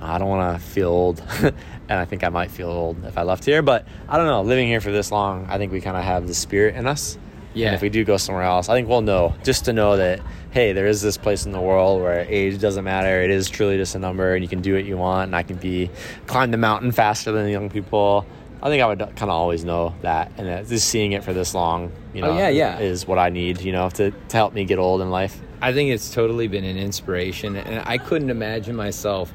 [0.00, 1.22] I don't want to feel old.
[1.88, 3.62] and I think I might feel old if I left here.
[3.62, 4.42] But I don't know.
[4.42, 7.18] Living here for this long, I think we kind of have the spirit in us.
[7.54, 7.68] Yeah.
[7.68, 10.20] And if we do go somewhere else, I think we'll know just to know that,
[10.50, 13.22] hey, there is this place in the world where age doesn't matter.
[13.22, 15.28] It is truly just a number and you can do what you want.
[15.28, 15.90] And I can be
[16.26, 18.26] climb the mountain faster than the young people.
[18.62, 20.32] I think I would kind of always know that.
[20.36, 22.78] And that just seeing it for this long, you oh, know, Oh, yeah, yeah.
[22.78, 25.40] is what I need, you know, to, to help me get old in life.
[25.60, 29.32] I think it's totally been an inspiration, and I couldn't imagine myself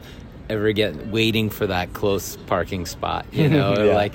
[0.49, 3.25] ever get waiting for that close parking spot.
[3.31, 3.95] You know, Yeah.
[3.95, 4.13] like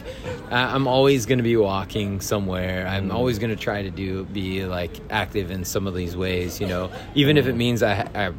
[0.51, 2.85] I'm always going to be walking somewhere.
[2.87, 2.91] Mm.
[2.91, 6.61] I'm always going to try to do be like active in some of these ways.
[6.61, 8.33] You know, even if it means I, I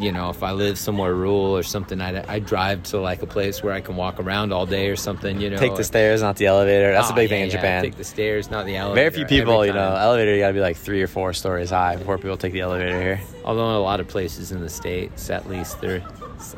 [0.00, 3.26] you know, if I live somewhere rural or something, I I drive to like a
[3.26, 5.40] place where I can walk around all day or something.
[5.40, 6.92] You know, Take the stairs, not the elevator.
[6.92, 7.82] That's Oh, a big yeah, thing in yeah, Japan.
[7.82, 9.10] Take the stairs, not the elevator.
[9.10, 11.96] Very few people, you know, elevator you gotta be like three or four stories high
[11.96, 13.20] before people take the elevator here.
[13.44, 16.00] Although in a lot of places in the states, at least, they're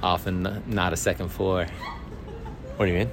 [0.03, 1.67] often not a second floor.
[2.77, 3.11] What do you mean?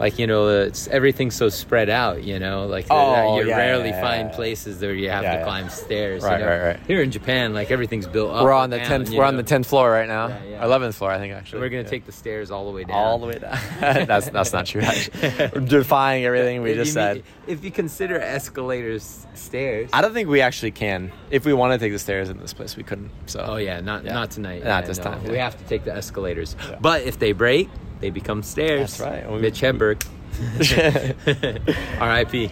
[0.00, 2.24] Like you know, it's everything's so spread out.
[2.24, 4.34] You know, like Oh, you yeah, rarely yeah, find yeah.
[4.34, 6.24] places where you have to climb stairs.
[6.24, 6.50] Right, you know?
[6.50, 6.80] right, right.
[6.86, 8.42] Here in Japan, like everything's built up.
[8.42, 9.10] we're on the tenth.
[9.10, 10.28] We're on the tenth floor right now.
[10.28, 10.64] Yeah, yeah.
[10.64, 11.34] Eleventh floor, I think.
[11.34, 12.96] Actually, We're gonna take the stairs all the way down.
[12.96, 13.58] all the way down.
[13.80, 14.80] that's that's not true.
[14.80, 17.22] Actually, defying everything we If just said.
[17.46, 19.90] if you consider escalators stairs.
[19.92, 21.12] I don't think we actually can.
[21.30, 23.10] If we want to take the stairs in this place, we couldn't.
[23.26, 23.44] So.
[23.46, 24.64] Oh yeah, not not tonight.
[24.64, 25.04] Not Yeah, this no.
[25.04, 26.56] time, We have to take the escalators.
[26.80, 27.68] But if they break,
[28.00, 28.98] they become stairs.
[28.98, 29.30] That's right.
[29.30, 30.04] We- Mitch Hedberg.
[32.00, 32.50] R.I.P.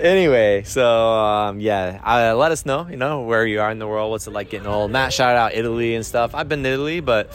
[0.00, 2.86] anyway, so um, yeah, uh, let us know.
[2.88, 4.10] You know where you are in the world.
[4.10, 4.90] What's it like getting old?
[4.90, 6.34] Matt shout out Italy and stuff.
[6.34, 7.30] I've been to Italy, but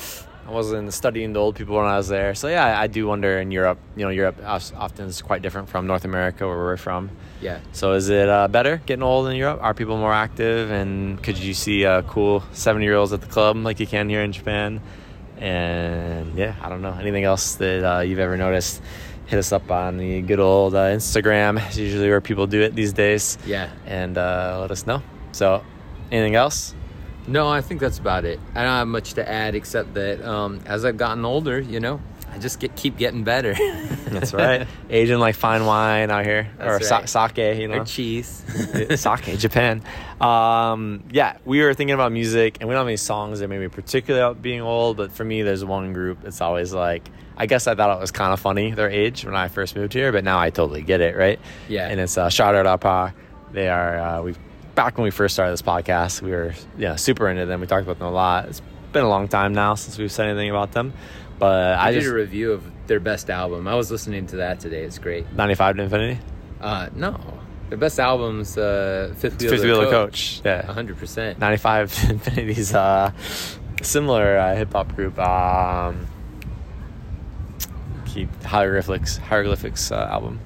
[0.48, 2.36] I wasn't studying the old people when I was there.
[2.36, 3.80] So yeah, I do wonder in Europe.
[3.96, 7.10] You know, Europe often is quite different from North America, where we're from.
[7.42, 7.60] Yeah.
[7.74, 9.60] So is it uh, better getting old in Europe?
[9.62, 10.72] Are people more active?
[10.72, 14.10] And could you see uh, cool seventy year olds at the club like you can
[14.10, 14.82] here in Japan?
[15.38, 18.82] And yeah, I don't know anything else that uh, you've ever noticed.
[19.26, 21.66] Hit us up on the good old uh, Instagram.
[21.68, 23.38] It's usually where people do it these days.
[23.46, 23.72] Yeah.
[23.86, 25.02] And uh, let us know.
[25.32, 25.64] So,
[26.12, 26.76] anything else?
[27.26, 28.40] No, I think that's about it.
[28.54, 32.02] I don't have much to add except that um, as I've gotten older, you know,
[32.34, 33.54] I just get keep getting better.
[34.08, 34.68] That's right.
[34.90, 37.10] Aging like fine wine out here, or That's sa- right.
[37.36, 37.82] sake, you know.
[37.82, 38.44] or cheese.
[38.96, 39.84] sake, Japan.
[40.20, 43.60] Um, yeah, we were thinking about music, and we don't have any songs that made
[43.60, 44.98] me particularly about being old.
[44.98, 46.26] But for me, there's one group.
[46.26, 47.08] It's always like,
[47.38, 49.94] I guess I thought it was kind of funny their age when I first moved
[49.94, 51.40] here, but now I totally get it, right?
[51.68, 51.88] Yeah.
[51.90, 53.14] And it's uh, Scha Dara Parr.
[53.52, 54.36] They are uh, we
[54.76, 56.22] back when we first started this podcast.
[56.22, 57.62] We were yeah super into them.
[57.62, 58.46] We talked about them a lot.
[58.50, 58.62] It's
[58.94, 60.94] been a long time now since we've said anything about them,
[61.44, 63.68] but I, I did just a review of their best album.
[63.68, 64.84] I was listening to that today.
[64.86, 65.30] It's great.
[65.34, 66.20] 95 to Infinity.
[66.62, 67.20] Uh, no,
[67.68, 70.38] their best album's uh, Fifth Wheel, Fifth of Wheel the Coach.
[70.38, 70.42] Coach.
[70.46, 70.72] Yeah.
[70.72, 71.40] hundred percent.
[71.40, 73.12] 95 to Infinity's uh,
[73.82, 75.20] similar uh, hip hop group.
[75.20, 76.08] Um,
[78.06, 80.40] keep hieroglyphics hieroglyphics uh, album.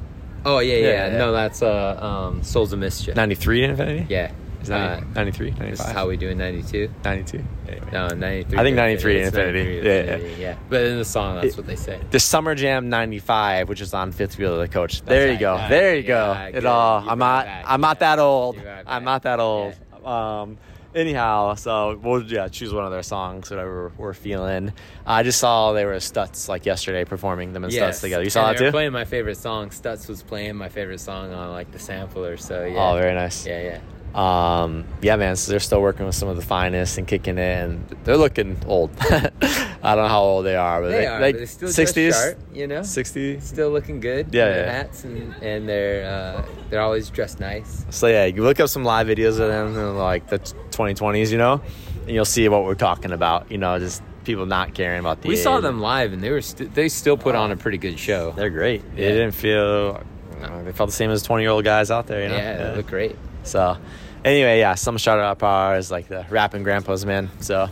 [0.48, 1.18] Oh yeah, yeah, Yeah, yeah.
[1.20, 3.16] No, that's uh, um, Souls of Mischief.
[3.16, 4.06] 93 to Infinity.
[4.10, 4.32] Yeah.
[4.68, 6.90] Is Uh, 90, 93, this 95, is how we do in '92.
[7.04, 7.44] 92.
[7.68, 7.88] Anyway.
[7.92, 8.60] No, '93.
[8.60, 9.60] I think 93 It's Infinity.
[9.64, 10.56] 93 Yeah, Infinity, yeah.
[10.70, 12.00] But in the song, that's It- what they say.
[12.12, 15.02] The Summer Jam 95, which is on Fifth Wheel of the Coach.
[15.04, 15.56] there you go.
[15.56, 16.52] Yeah, there you yeah, go.
[16.52, 16.58] good.
[16.58, 17.04] it all.
[17.04, 17.46] You I'm not.
[17.46, 17.66] back.
[17.68, 18.56] I'm not that old.
[18.56, 19.74] You brought it I'm not that old.
[20.06, 20.58] Um,
[20.96, 24.72] anyhow, so we'll yeah choose one of their songs, whatever we're feeling.
[25.06, 28.24] I just saw they were at STUTS like yesterday performing them and STUTS together.
[28.24, 28.72] You saw and that too?
[28.72, 29.72] Playing my favorite song.
[29.72, 32.38] STUTS was playing my favorite song on like the sampler.
[32.38, 32.92] So yeah.
[32.92, 33.46] Oh, very nice.
[33.46, 33.80] Yeah, yeah.
[34.16, 35.36] Um, yeah, man.
[35.36, 38.58] So they're still working with some of the finest and kicking it, and they're looking
[38.66, 38.90] old.
[39.02, 41.32] I don't know how old they are, but They, they, are.
[41.34, 42.80] they're still 60s, dressed sharp, you know.
[42.82, 43.42] 60s.
[43.44, 44.34] Still looking good.
[44.34, 44.72] Yeah, yeah.
[44.72, 47.86] Hats and and they're uh, they're always dressed nice.
[47.92, 51.38] So yeah, you look up some live videos of them in like the 2020s, you
[51.38, 51.62] know,
[52.02, 53.52] and you'll see what we're talking about.
[53.52, 55.28] You know, just people not caring about the.
[55.30, 58.00] We saw them live and they were st- they still put on a pretty good
[58.00, 58.32] show.
[58.32, 58.82] They're great.
[58.96, 60.02] They didn't feel.
[60.42, 62.24] uh, they felt the same as 20 year old guys out there.
[62.24, 62.36] You know.
[62.36, 63.16] yeah, they look great.
[63.48, 63.78] So,
[64.24, 67.30] anyway, yeah, some shout out bars like the rapping grandpas, man.
[67.40, 67.70] So,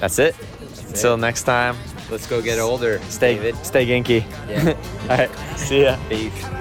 [0.00, 0.34] that's it.
[0.88, 1.18] Until it.
[1.18, 1.76] next time,
[2.10, 3.00] Let's go get older.
[3.08, 3.56] stay David.
[3.64, 4.24] stay genki.
[4.48, 4.74] Yeah.
[5.10, 5.96] All right, see ya.
[6.08, 6.59] Peace.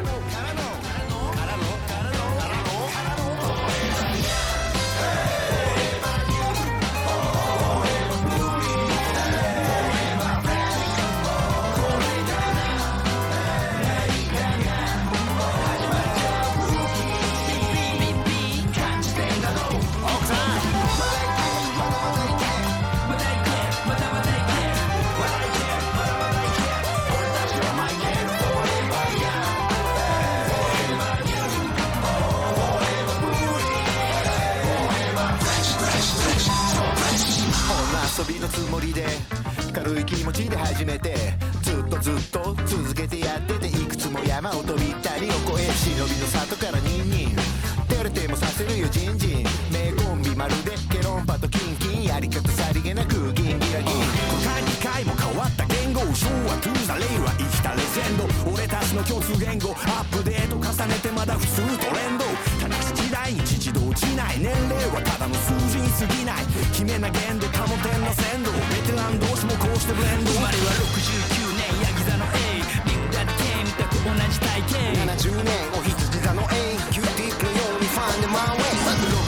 [64.00, 79.19] じない年齢はただの数字に過ぎない決めな限度保てんの鮮度ベテラン同士もこうしてブレンド生まれは69年ヤギ座の A ビンダケ K 見たく同じ体型70年お羊座の A キューティーのようにファンデマンウェイ